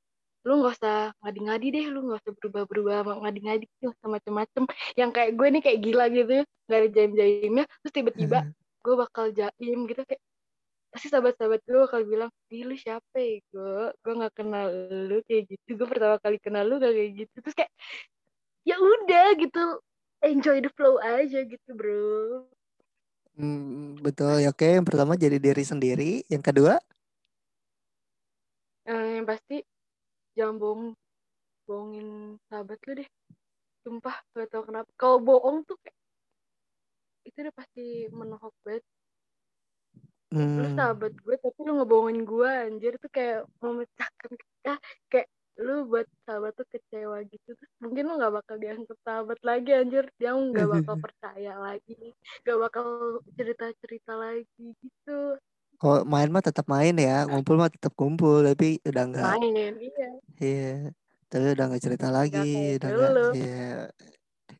lu 0.46 0.62
nggak 0.62 0.78
usah 0.78 1.12
ngadi-ngadi 1.20 1.66
deh 1.74 1.86
lu 1.90 1.98
nggak 2.08 2.22
usah 2.22 2.32
berubah-berubah 2.38 2.96
ngadi-ngadi 3.26 3.66
tuh 3.82 3.92
sama 3.98 4.16
macem-macem 4.16 4.64
yang 4.94 5.10
kayak 5.10 5.34
gue 5.34 5.46
nih 5.50 5.62
kayak 5.66 5.80
gila 5.82 6.04
gitu 6.08 6.46
nggak 6.70 6.78
ada 6.78 6.88
jaim-jaimnya 6.94 7.64
terus 7.82 7.92
tiba-tiba 7.92 8.38
gue 8.80 8.94
bakal 8.94 9.26
jaim 9.34 9.78
gitu 9.84 10.02
kayak 10.06 10.22
pasti 10.92 11.06
sahabat-sahabat 11.12 11.60
gue 11.68 11.78
bakal 11.84 12.02
bilang 12.08 12.30
Ih, 12.52 12.64
lu 12.64 12.74
siapa 12.76 13.16
ya 13.20 13.38
gue 13.52 13.74
gue 13.92 14.12
nggak 14.18 14.34
kenal 14.38 14.68
lu 15.08 15.16
kayak 15.28 15.44
gitu. 15.52 15.68
Gue 15.78 15.88
pertama 15.88 16.16
kali 16.22 16.36
kenal 16.40 16.64
lu 16.68 16.80
gak 16.80 16.94
kayak 16.96 17.12
gitu. 17.26 17.36
Terus 17.44 17.56
kayak 17.56 17.72
ya 18.68 18.76
udah 18.80 19.26
gitu. 19.40 19.62
Enjoy 20.24 20.58
the 20.64 20.70
flow 20.74 20.98
aja 20.98 21.38
gitu 21.46 21.68
bro. 21.78 22.48
Hmm, 23.38 23.94
betul. 24.02 24.42
Ya, 24.42 24.50
oke, 24.50 24.66
yang 24.66 24.82
pertama 24.88 25.14
jadi 25.14 25.38
diri 25.38 25.62
sendiri. 25.62 26.26
Yang 26.26 26.42
kedua, 26.50 26.74
Eh, 28.88 29.20
yang 29.20 29.26
pasti 29.28 29.60
jangan 30.36 30.56
bohong. 30.62 30.84
Bohongin 31.68 32.08
sahabat 32.48 32.78
lu 32.88 32.92
deh. 32.98 33.08
Sumpah 33.84 34.16
gak 34.34 34.48
tau 34.52 34.62
kenapa. 34.64 34.90
Kalau 34.96 35.18
bohong 35.20 35.62
tuh 35.68 35.76
kayak 35.84 35.96
itu 37.28 37.36
udah 37.44 37.54
pasti 37.54 37.84
menohok 38.08 38.54
banget 38.64 38.84
lu 40.28 40.44
hmm, 40.44 40.76
sahabat 40.76 41.12
gue 41.16 41.36
tapi 41.40 41.58
lu 41.64 41.72
ngebohongin 41.80 42.20
gue 42.28 42.50
anjir. 42.50 42.92
Tuh 43.00 43.10
kayak 43.12 43.40
memecahkan 43.64 44.32
kita. 44.36 44.74
Kayak 45.08 45.28
lu 45.58 45.90
buat 45.90 46.06
sahabat 46.28 46.52
tuh 46.54 46.68
kecewa 46.68 47.24
gitu. 47.26 47.48
Terus 47.56 47.72
mungkin 47.80 48.04
lu 48.06 48.14
nggak 48.20 48.34
bakal 48.36 48.56
dianggap 48.60 48.98
sahabat 49.02 49.40
lagi 49.40 49.70
anjir. 49.72 50.04
Dia 50.20 50.36
nggak 50.36 50.68
bakal 50.74 50.94
percaya 51.00 51.52
lagi. 51.56 52.12
Nggak 52.44 52.58
bakal 52.60 52.86
cerita 53.34 53.64
cerita 53.80 54.12
lagi 54.14 54.66
gitu. 54.84 55.40
Kalau 55.78 56.02
main 56.02 56.26
mah 56.34 56.42
tetap 56.42 56.66
main 56.66 56.90
ya, 56.98 57.22
ngumpul 57.30 57.54
mah 57.54 57.70
tetap 57.70 57.94
kumpul, 57.94 58.42
tapi 58.42 58.82
udah 58.82 59.04
nggak, 59.14 59.26
main 59.30 59.74
iya. 59.78 60.08
Iya, 60.42 60.74
tapi 61.30 61.54
udah 61.54 61.64
nggak 61.70 61.84
cerita 61.86 62.10
lagi, 62.10 62.34
kayak 62.34 62.76
udah 62.82 62.88
nggak, 62.90 63.30
iya, 63.38 63.70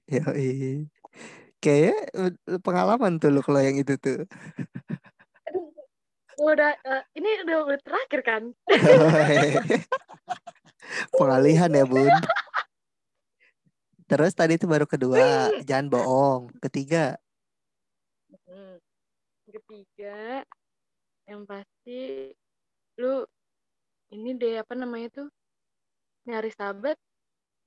yoi. 0.07 0.87
Kayaknya 1.59 1.97
uh, 2.15 2.61
pengalaman 2.63 3.19
tuh 3.19 3.35
lu 3.35 3.43
kalau 3.43 3.59
yang 3.59 3.83
itu 3.83 3.99
tuh. 3.99 4.31
Udah 6.39 6.73
eh, 6.79 7.03
ini 7.19 7.43
udah, 7.45 7.57
udah 7.67 7.81
terakhir 7.83 8.21
kan 8.23 8.43
Pengalihan 11.19 11.69
ya 11.69 11.85
bun. 11.85 12.09
Terus 14.09 14.33
tadi 14.33 14.57
itu 14.57 14.65
baru 14.65 14.89
kedua, 14.89 15.53
jangan 15.69 15.93
bohong. 15.93 16.43
Ketiga, 16.65 17.21
Hmm. 18.49 18.81
Ketiga, 19.45 20.41
yang 21.29 21.45
pasti 21.45 22.33
lu 22.97 23.29
ini 24.09 24.33
deh 24.41 24.61
apa 24.61 24.73
namanya 24.73 25.23
tuh 25.23 25.29
nyari 26.25 26.49
sahabat 26.53 26.97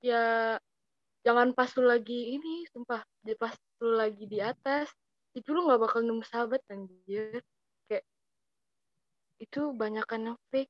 ya 0.01 0.57
jangan 1.21 1.53
pas 1.53 1.69
lu 1.77 1.85
lagi 1.85 2.37
ini 2.37 2.65
sumpah 2.73 3.05
pas 3.37 3.53
lu 3.81 3.93
lagi 3.93 4.25
di 4.25 4.41
atas 4.41 4.89
itu 5.37 5.53
lu 5.53 5.69
nggak 5.69 5.81
bakal 5.81 6.01
nemu 6.01 6.25
sahabat 6.25 6.61
anjir 6.73 7.41
itu 9.41 9.73
banyakan 9.73 10.33
yang 10.33 10.37
fake 10.53 10.69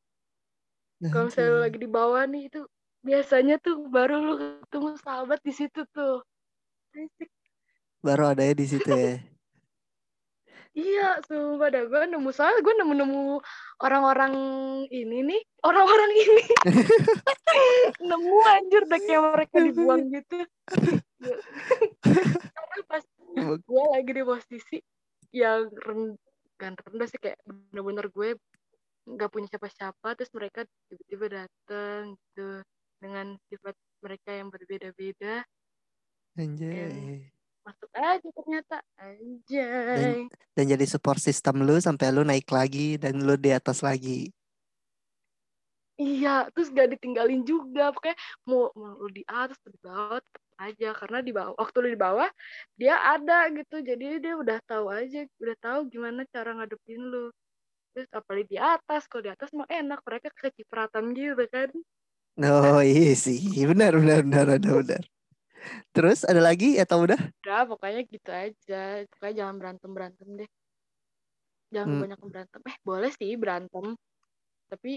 kalau 1.10 1.27
misalnya 1.27 1.49
lu 1.49 1.53
Anjing. 1.57 1.65
lagi 1.65 1.77
di 1.81 1.89
bawah 1.89 2.23
nih 2.29 2.43
itu 2.47 2.62
biasanya 3.01 3.55
tuh 3.57 3.75
baru 3.89 4.15
lu 4.21 4.34
ketemu 4.63 4.89
sahabat 5.01 5.39
di 5.41 5.53
situ 5.53 5.81
tuh 5.89 6.21
baru 8.01 8.34
adanya 8.34 8.55
di 8.57 8.65
situ 8.69 8.89
ya. 8.89 9.17
Iya, 10.71 11.19
sumpah 11.27 11.67
dah 11.67 11.84
gue 11.84 12.15
nemu 12.15 12.31
soalnya 12.31 12.63
gue 12.63 12.73
nemu-nemu 12.79 13.43
orang-orang 13.84 14.34
ini 14.88 15.19
nih, 15.19 15.41
orang-orang 15.67 16.12
ini 16.15 16.45
nemu 18.07 18.38
anjir 18.47 18.88
dah 18.88 18.99
kayak 19.03 19.21
mereka 19.36 19.57
dibuang 19.60 20.07
gitu. 20.15 20.47
Karena 21.99 22.84
pas 22.91 23.03
gue 23.36 23.84
lagi 23.91 24.12
di 24.15 24.23
posisi 24.23 24.77
yang 25.36 25.67
rendah, 25.75 26.15
kan 26.55 26.71
rendah 26.79 27.07
sih 27.12 27.19
kayak 27.19 27.43
bener-bener 27.43 28.07
gue 28.07 28.39
nggak 29.12 29.30
punya 29.32 29.47
siapa-siapa, 29.52 30.08
terus 30.15 30.32
mereka 30.32 30.63
tiba-tiba 30.88 31.26
datang 31.43 32.15
gitu 32.15 32.63
dengan 33.02 33.36
sifat 33.50 33.76
mereka 34.02 34.30
yang 34.34 34.47
berbeda-beda, 34.50 35.43
Anjay. 36.39 37.28
masuk 37.62 37.91
aja 37.93 38.30
ternyata 38.34 38.78
anjay. 38.97 40.26
Dan 40.56 40.65
jadi 40.71 40.86
support 40.88 41.19
system 41.21 41.67
lu 41.67 41.78
sampai 41.78 42.10
lu 42.10 42.24
naik 42.26 42.47
lagi 42.50 42.95
dan 42.97 43.19
lu 43.21 43.36
di 43.38 43.52
atas 43.54 43.84
lagi. 43.84 44.32
Iya, 46.02 46.50
terus 46.56 46.74
gak 46.74 46.97
ditinggalin 46.97 47.45
juga. 47.45 47.93
Pokoknya 47.93 48.17
mau, 48.50 48.74
mau 48.74 48.97
lu 48.97 49.10
di 49.13 49.21
atas 49.30 49.60
di 49.62 49.78
bawah 49.86 50.17
aja 50.58 50.89
karena 50.97 51.19
di 51.21 51.32
bawah 51.34 51.54
waktu 51.58 51.78
lu 51.78 51.89
di 51.93 52.00
bawah 52.00 52.30
dia 52.74 52.97
ada 52.97 53.45
gitu. 53.54 53.86
Jadi 53.86 54.17
dia 54.17 54.34
udah 54.34 54.58
tahu 54.65 54.89
aja, 54.89 55.28
udah 55.38 55.58
tahu 55.62 55.80
gimana 55.93 56.26
cara 56.34 56.58
ngadepin 56.58 57.02
lu. 57.06 57.30
Terus 57.91 58.08
apalagi 58.15 58.47
di 58.56 58.60
atas, 58.60 59.01
kalau 59.12 59.23
di 59.27 59.32
atas 59.36 59.49
mah 59.51 59.67
enak 59.67 59.99
mereka 60.08 60.27
kecipratan 60.32 61.12
gitu 61.12 61.43
kan. 61.51 61.69
Oh 62.39 62.80
iya 62.80 63.12
sih, 63.13 63.39
benar 63.67 63.91
benar 63.99 64.23
benar 64.23 64.45
benar 64.56 64.73
benar. 64.80 65.04
Terus 65.95 66.23
ada 66.23 66.41
lagi 66.41 66.80
atau 66.80 67.04
udah? 67.06 67.19
Udah, 67.43 67.62
pokoknya 67.67 68.01
gitu 68.08 68.30
aja. 68.32 69.04
Pokoknya 69.12 69.36
jangan 69.43 69.56
berantem-berantem 69.60 70.30
deh. 70.39 70.49
Jangan 71.71 71.88
Hmm. 71.89 72.01
banyak 72.04 72.19
berantem. 72.19 72.62
Eh, 72.67 72.77
boleh 72.84 73.12
sih 73.15 73.32
berantem. 73.39 73.86
Tapi 74.71 74.91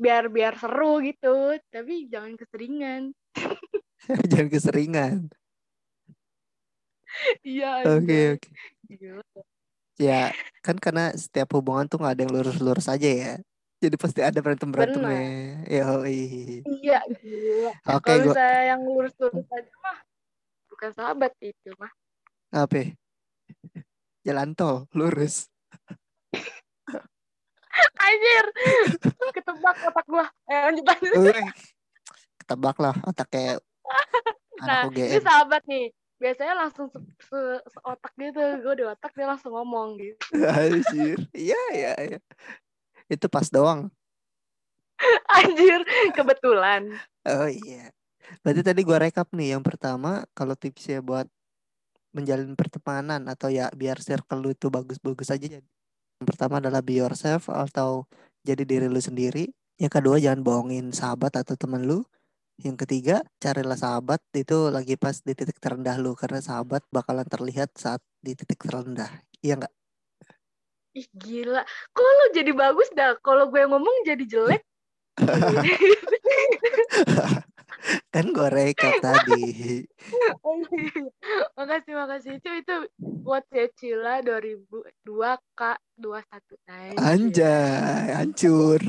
biar 0.00 0.24
biar 0.32 0.54
seru 0.56 1.00
gitu. 1.04 1.56
Tapi 1.72 2.08
jangan 2.12 2.32
keseringan. 2.40 3.02
Jangan 4.30 4.48
keseringan. 4.48 5.18
Iya, 7.44 7.66
Oke 7.84 7.90
anjay. 7.96 8.24
oke. 8.36 8.48
Ya 10.00 10.32
kan 10.64 10.80
karena 10.80 11.12
setiap 11.12 11.52
hubungan 11.52 11.84
tuh 11.84 12.00
nggak 12.00 12.12
ada 12.16 12.22
yang 12.24 12.32
lurus-lurus 12.32 12.88
aja 12.88 13.04
ya. 13.04 13.32
Jadi 13.80 13.96
pasti 14.00 14.20
ada 14.24 14.40
berantem 14.40 14.68
berantemnya. 14.68 15.60
Yoi. 15.68 16.60
Iya, 16.64 17.00
gila. 17.20 17.72
Oke 17.96 18.08
Kalau 18.08 18.20
gua 18.24 18.32
misalnya 18.32 18.60
yang 18.76 18.80
lurus-lurus 18.84 19.48
aja 19.52 19.74
mah 19.84 19.98
bukan 20.72 20.90
sahabat 20.96 21.32
itu 21.44 21.70
mah. 21.76 21.92
apa? 22.50 22.74
ya? 22.76 22.86
Jalan 24.24 24.56
tol 24.56 24.88
lurus. 24.96 25.48
Anjir, 28.04 28.44
ketebak 29.36 29.76
otak 29.84 30.06
gua. 30.08 30.26
Eh, 30.48 30.60
lanjut 30.68 30.84
lanjut. 30.84 31.34
Ketebak 32.40 32.76
lah 32.80 32.96
otaknya 33.04 33.60
Nah, 34.60 34.84
anak 34.84 34.92
ini 34.92 35.16
UGM. 35.16 35.24
sahabat 35.24 35.62
nih. 35.64 35.88
Biasanya 36.20 36.54
langsung 36.54 36.92
se 36.92 37.00
se- 37.24 37.64
seotak 37.72 38.12
gitu. 38.20 38.40
Gue 38.60 38.74
di 38.76 38.84
otak 38.84 39.12
dia 39.16 39.26
langsung 39.26 39.56
ngomong 39.56 39.96
gitu. 39.96 40.20
Anjir. 40.44 41.18
Iya 41.32 41.60
iya 41.72 41.92
iya. 41.96 42.18
Itu 43.08 43.26
pas 43.32 43.48
doang. 43.48 43.88
Anjir, 45.40 45.80
kebetulan. 46.12 46.92
Oh 47.24 47.48
iya. 47.48 47.88
Berarti 48.44 48.62
tadi 48.62 48.80
gua 48.84 49.00
rekap 49.00 49.32
nih. 49.32 49.56
Yang 49.56 49.64
pertama 49.74 50.28
kalau 50.36 50.54
tipsnya 50.54 51.00
buat 51.00 51.26
menjalin 52.10 52.54
pertemanan 52.58 53.22
atau 53.30 53.48
ya 53.50 53.70
biar 53.70 54.02
circle 54.02 54.42
lu 54.42 54.50
itu 54.50 54.66
bagus-bagus 54.66 55.30
aja 55.30 55.46
yang 55.46 56.26
pertama 56.26 56.58
adalah 56.58 56.82
be 56.82 56.98
yourself 56.98 57.46
atau 57.46 58.04
jadi 58.42 58.66
diri 58.66 58.86
lu 58.90 58.98
sendiri 58.98 59.54
yang 59.78 59.92
kedua 59.92 60.18
jangan 60.18 60.42
bohongin 60.42 60.90
sahabat 60.90 61.38
atau 61.38 61.54
teman 61.54 61.86
lu 61.86 62.02
yang 62.60 62.76
ketiga 62.76 63.24
carilah 63.40 63.76
sahabat. 63.76 64.20
Itu 64.36 64.68
lagi 64.68 65.00
pas 65.00 65.16
di 65.24 65.32
titik 65.32 65.58
terendah 65.58 65.96
lu 65.96 66.12
karena 66.12 66.44
sahabat 66.44 66.84
bakalan 66.92 67.26
terlihat 67.26 67.72
saat 67.74 68.04
di 68.20 68.36
titik 68.36 68.60
terendah. 68.60 69.08
Iya 69.40 69.60
nggak? 69.60 69.74
Ih 71.00 71.08
gila. 71.14 71.62
Kok 71.94 72.04
lu 72.04 72.24
jadi 72.36 72.52
bagus 72.52 72.88
dah? 72.92 73.16
Kalau 73.24 73.48
gue 73.48 73.62
ngomong 73.64 74.04
jadi 74.04 74.24
jelek. 74.26 74.62
Kan 78.12 78.36
gue 78.36 78.48
rekap 78.52 79.00
tadi. 79.00 79.80
Makasih 81.56 81.94
makasih. 81.96 82.32
Itu 82.36 82.50
itu 82.52 82.74
buat 83.00 83.44
Cila 83.52 84.20
2002 84.26 85.38
k 85.54 85.62
21 86.00 86.96
anjay 86.96 88.16
hancur 88.16 88.80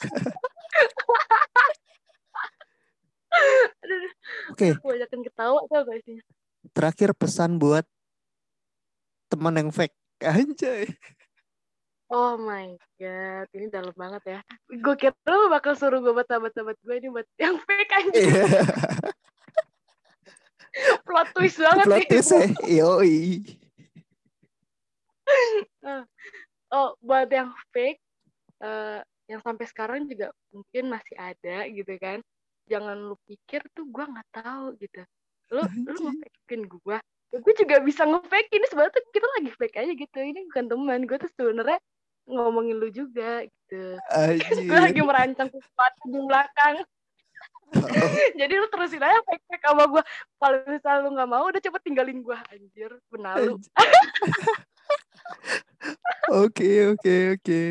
Oke. 4.52 4.74
Okay. 4.76 5.20
Ketawa? 5.26 5.58
Terakhir 6.70 7.10
pesan 7.16 7.56
buat 7.56 7.86
teman 9.30 9.54
yang 9.56 9.70
fake. 9.70 9.94
Anjay. 10.20 10.90
Oh 12.10 12.34
my 12.34 12.74
god, 12.98 13.46
ini 13.54 13.70
dalam 13.70 13.94
banget 13.94 14.22
ya. 14.26 14.40
Gue 14.66 14.98
kira 14.98 15.14
lo 15.30 15.46
bakal 15.46 15.78
suruh 15.78 16.02
gue 16.02 16.10
buat 16.10 16.26
sahabat-sahabat 16.26 16.74
gue 16.82 16.94
ini 16.98 17.06
buat 17.06 17.28
yang 17.38 17.54
fake 17.62 17.92
aja. 17.94 18.10
Yeah. 18.18 18.50
Plot 21.06 21.28
twist 21.38 21.62
banget 21.62 21.86
Plot 21.86 22.06
twist 22.10 22.34
ya, 22.34 22.46
yoi. 22.66 23.46
oh, 26.74 26.98
buat 26.98 27.30
yang 27.30 27.54
fake, 27.70 28.02
uh, 28.58 29.06
yang 29.30 29.38
sampai 29.46 29.70
sekarang 29.70 30.10
juga 30.10 30.34
mungkin 30.50 30.90
masih 30.90 31.14
ada 31.14 31.70
gitu 31.70 31.94
kan. 32.02 32.18
Jangan 32.70 32.96
lu 32.96 33.16
pikir 33.26 33.66
tuh 33.74 33.84
gue 33.90 34.04
nggak 34.06 34.30
tahu 34.30 34.78
gitu. 34.78 35.02
Lu 35.50 35.62
lu 35.66 35.98
ngefakein 36.06 36.62
gue, 36.70 36.96
ya 37.34 37.38
gue 37.42 37.54
juga 37.58 37.76
bisa 37.82 38.06
ngefake 38.06 38.54
ini 38.54 38.66
sebenarnya 38.70 39.02
kita 39.10 39.26
lagi 39.38 39.50
fake 39.58 39.76
aja 39.82 39.92
gitu 39.98 40.18
ini 40.22 40.46
bukan 40.46 40.64
teman 40.70 41.02
gue 41.02 41.16
tuh 41.18 41.30
sebenarnya 41.34 41.78
ngomongin 42.30 42.78
lu 42.78 42.88
juga 42.94 43.42
gitu. 43.42 43.98
gue 44.70 44.78
lagi 44.78 45.02
merancang 45.02 45.50
sesuatu 45.50 46.02
di 46.06 46.20
belakang. 46.22 46.86
Oh. 47.74 47.86
Jadi 48.40 48.54
lu 48.54 48.66
terusin 48.70 49.02
aja 49.02 49.18
fake-fake 49.26 49.64
sama 49.66 49.84
gue. 49.86 50.02
Kalau 50.38 50.56
misalnya 50.66 51.00
lu 51.06 51.10
gak 51.14 51.30
mau, 51.30 51.44
udah 51.46 51.62
cepet 51.62 51.82
tinggalin 51.86 52.18
gue. 52.22 52.38
Anjir, 52.50 52.90
benalu. 53.10 53.58
Oke, 56.30 56.94
oke, 56.94 57.14
oke. 57.34 57.62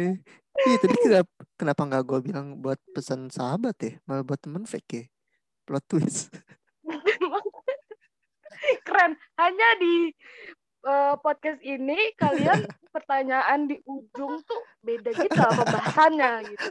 Iya, 0.60 0.76
tadi 0.84 0.98
kenapa, 1.00 1.39
kenapa 1.60 1.84
gak 1.84 2.08
gue 2.08 2.20
bilang 2.24 2.64
buat 2.64 2.80
pesan 2.96 3.28
sahabat 3.28 3.76
ya? 3.84 3.94
Malah 4.08 4.24
buat 4.24 4.40
temen 4.40 4.64
fake 4.64 4.92
ya? 4.96 5.04
Plot 5.68 5.84
twist. 5.92 6.32
Keren. 8.88 9.12
Hanya 9.36 9.68
di 9.80 10.12
uh, 10.88 11.16
podcast 11.20 11.60
ini 11.64 12.16
kalian 12.16 12.68
pertanyaan 12.96 13.68
di 13.70 13.78
ujung 13.84 14.42
tuh 14.44 14.62
beda 14.82 15.14
gitu 15.14 15.40
apa 15.40 15.64
bahasannya 15.68 16.32
gitu. 16.50 16.66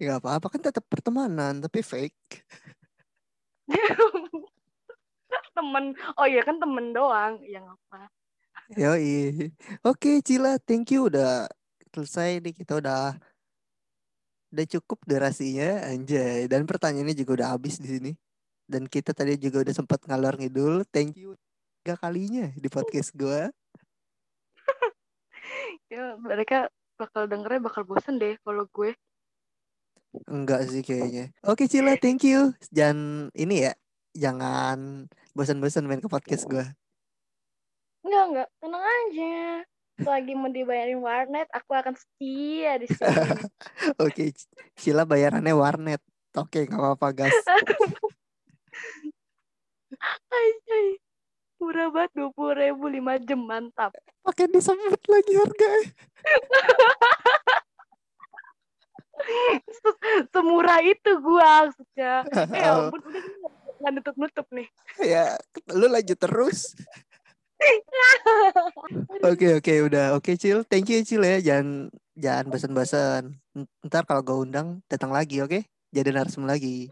ya 0.00 0.16
apa-apa 0.16 0.46
kan 0.46 0.62
tetap 0.62 0.84
pertemanan 0.86 1.58
tapi 1.58 1.82
fake. 1.82 2.46
temen 5.50 5.92
oh 6.16 6.26
iya 6.26 6.46
kan 6.46 6.56
temen 6.62 6.94
doang 6.94 7.42
yang 7.44 7.66
apa 7.66 8.08
Yoi. 8.78 9.50
Oke, 9.82 10.22
Cila, 10.22 10.54
thank 10.62 10.94
you 10.94 11.10
udah 11.10 11.50
selesai 11.90 12.38
nih 12.38 12.54
kita 12.54 12.78
udah 12.78 13.18
udah 14.50 14.66
cukup 14.66 14.98
durasinya 15.06 15.86
anjay 15.86 16.50
dan 16.50 16.66
pertanyaannya 16.66 17.14
juga 17.14 17.42
udah 17.42 17.48
habis 17.54 17.78
di 17.78 17.88
sini. 17.88 18.12
Dan 18.70 18.86
kita 18.86 19.10
tadi 19.10 19.34
juga 19.34 19.66
udah 19.66 19.74
sempat 19.74 19.98
ngalor 20.06 20.38
ngidul. 20.38 20.86
Thank 20.94 21.18
you 21.18 21.34
tiga 21.80 21.96
kalinya 21.96 22.52
di 22.54 22.68
podcast 22.68 23.16
gue. 23.16 23.48
ya 25.92 26.14
mereka 26.20 26.68
bakal 27.00 27.24
dengernya 27.24 27.64
bakal 27.64 27.82
bosen 27.88 28.20
deh 28.20 28.36
kalau 28.44 28.68
gue. 28.68 28.92
Enggak 30.28 30.68
sih 30.68 30.84
kayaknya. 30.84 31.32
Oke 31.46 31.70
Cila, 31.70 31.96
thank 31.96 32.26
you. 32.26 32.52
Jangan 32.68 33.30
ini 33.32 33.70
ya, 33.70 33.72
jangan 34.12 35.08
bosan-bosan 35.32 35.88
main 35.88 36.04
ke 36.04 36.10
podcast 36.10 36.44
gue. 36.50 36.66
Enggak, 38.04 38.24
enggak. 38.28 38.48
Tenang 38.60 38.84
aja. 38.84 39.64
Lagi 40.04 40.32
mau 40.36 40.48
dibayarin 40.48 41.00
warnet, 41.00 41.48
aku 41.52 41.72
akan 41.76 41.94
setia 41.96 42.80
di 42.80 42.86
sini. 42.88 43.44
Oke, 44.00 44.32
Cila 44.76 45.04
bayarannya 45.04 45.54
warnet. 45.54 46.02
Oke, 46.36 46.64
nggak 46.64 46.80
apa-apa, 46.80 47.08
gas. 47.12 47.36
Ay, 50.30 50.96
murah 51.60 51.92
banget 51.92 52.10
dua 52.16 52.32
puluh 52.32 52.56
ribu 52.56 52.88
lima 52.88 53.20
jam 53.20 53.44
mantap 53.44 53.92
pakai 54.24 54.48
disebut 54.48 55.02
lagi 55.12 55.32
harga 55.36 55.68
semurah 60.32 60.80
itu 60.80 61.10
gua 61.20 61.68
maksudnya 61.68 62.24
eh 62.56 62.64
ya 62.64 62.80
ampun 62.80 63.00
udah 63.04 63.24
nggak 63.76 63.92
nutup 63.92 64.16
nutup 64.16 64.46
nih 64.56 64.68
ya 65.04 65.36
lu 65.76 65.84
lanjut 65.92 66.16
terus 66.16 66.72
Oke 69.20 69.60
oke 69.60 69.74
udah 69.86 70.16
oke 70.16 70.32
okay, 70.32 70.34
Cil 70.40 70.64
thank 70.64 70.88
you 70.88 71.04
Cil 71.04 71.22
ya 71.22 71.38
jangan 71.44 71.92
jangan 72.16 72.46
basan-basan 72.48 73.22
ntar 73.84 74.08
kalau 74.08 74.24
gue 74.24 74.36
undang 74.48 74.80
datang 74.88 75.12
lagi 75.12 75.44
oke 75.44 75.52
okay? 75.52 75.62
jadi 75.92 76.10
narsum 76.14 76.48
lagi 76.48 76.88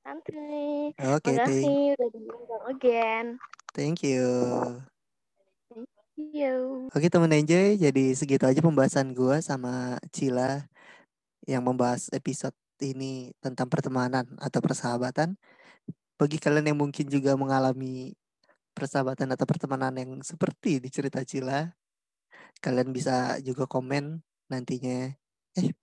Santai. 0.00 0.90
Oke, 0.96 1.22
okay, 1.22 1.34
Makasih 1.38 1.94
udah 1.94 2.08
diundang 2.10 2.64
again. 2.72 3.26
Thank 3.76 4.02
you. 4.02 4.26
Thank 5.70 6.32
you. 6.34 6.88
Oke 6.90 7.06
teman 7.06 7.30
enjoy, 7.30 7.78
jadi 7.78 8.04
segitu 8.18 8.42
aja 8.42 8.58
pembahasan 8.58 9.14
gue 9.14 9.38
sama 9.38 10.02
Cila 10.10 10.66
yang 11.46 11.62
membahas 11.62 12.10
episode 12.10 12.56
ini 12.82 13.30
tentang 13.38 13.70
pertemanan 13.70 14.26
atau 14.42 14.58
persahabatan. 14.58 15.38
Bagi 16.18 16.42
kalian 16.42 16.74
yang 16.74 16.80
mungkin 16.80 17.06
juga 17.06 17.38
mengalami 17.38 18.18
persahabatan 18.80 19.28
atau 19.36 19.44
pertemanan 19.44 19.92
yang 20.00 20.24
seperti 20.24 20.80
di 20.80 20.88
Cila, 20.88 21.68
kalian 22.64 22.96
bisa 22.96 23.36
juga 23.44 23.68
komen 23.68 24.24
nantinya. 24.48 25.12
Eh, 25.60 25.76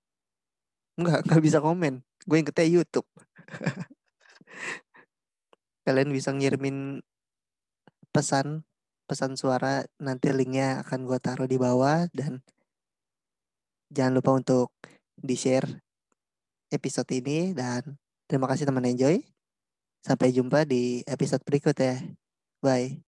enggak, 0.98 1.30
enggak 1.30 1.42
bisa 1.46 1.62
komen. 1.62 2.02
Gue 2.26 2.42
yang 2.42 2.50
ketemu 2.50 2.82
YouTube. 2.82 3.06
kalian 5.88 6.12
bisa 6.12 6.36
ngirimin 6.36 7.00
pesan 8.12 8.68
pesan 9.08 9.40
suara 9.40 9.88
nanti 10.04 10.36
linknya 10.36 10.84
akan 10.84 11.08
gue 11.08 11.16
taruh 11.24 11.48
di 11.48 11.56
bawah 11.56 12.12
dan 12.12 12.44
jangan 13.88 14.20
lupa 14.20 14.36
untuk 14.36 14.76
di 15.16 15.40
share 15.40 15.80
episode 16.76 17.08
ini 17.16 17.56
dan 17.56 17.96
terima 18.28 18.52
kasih 18.52 18.68
teman 18.68 18.84
enjoy 18.84 19.24
sampai 20.04 20.36
jumpa 20.36 20.68
di 20.68 21.08
episode 21.08 21.40
berikut 21.48 21.80
ya 21.80 22.04
Bye. 22.68 23.00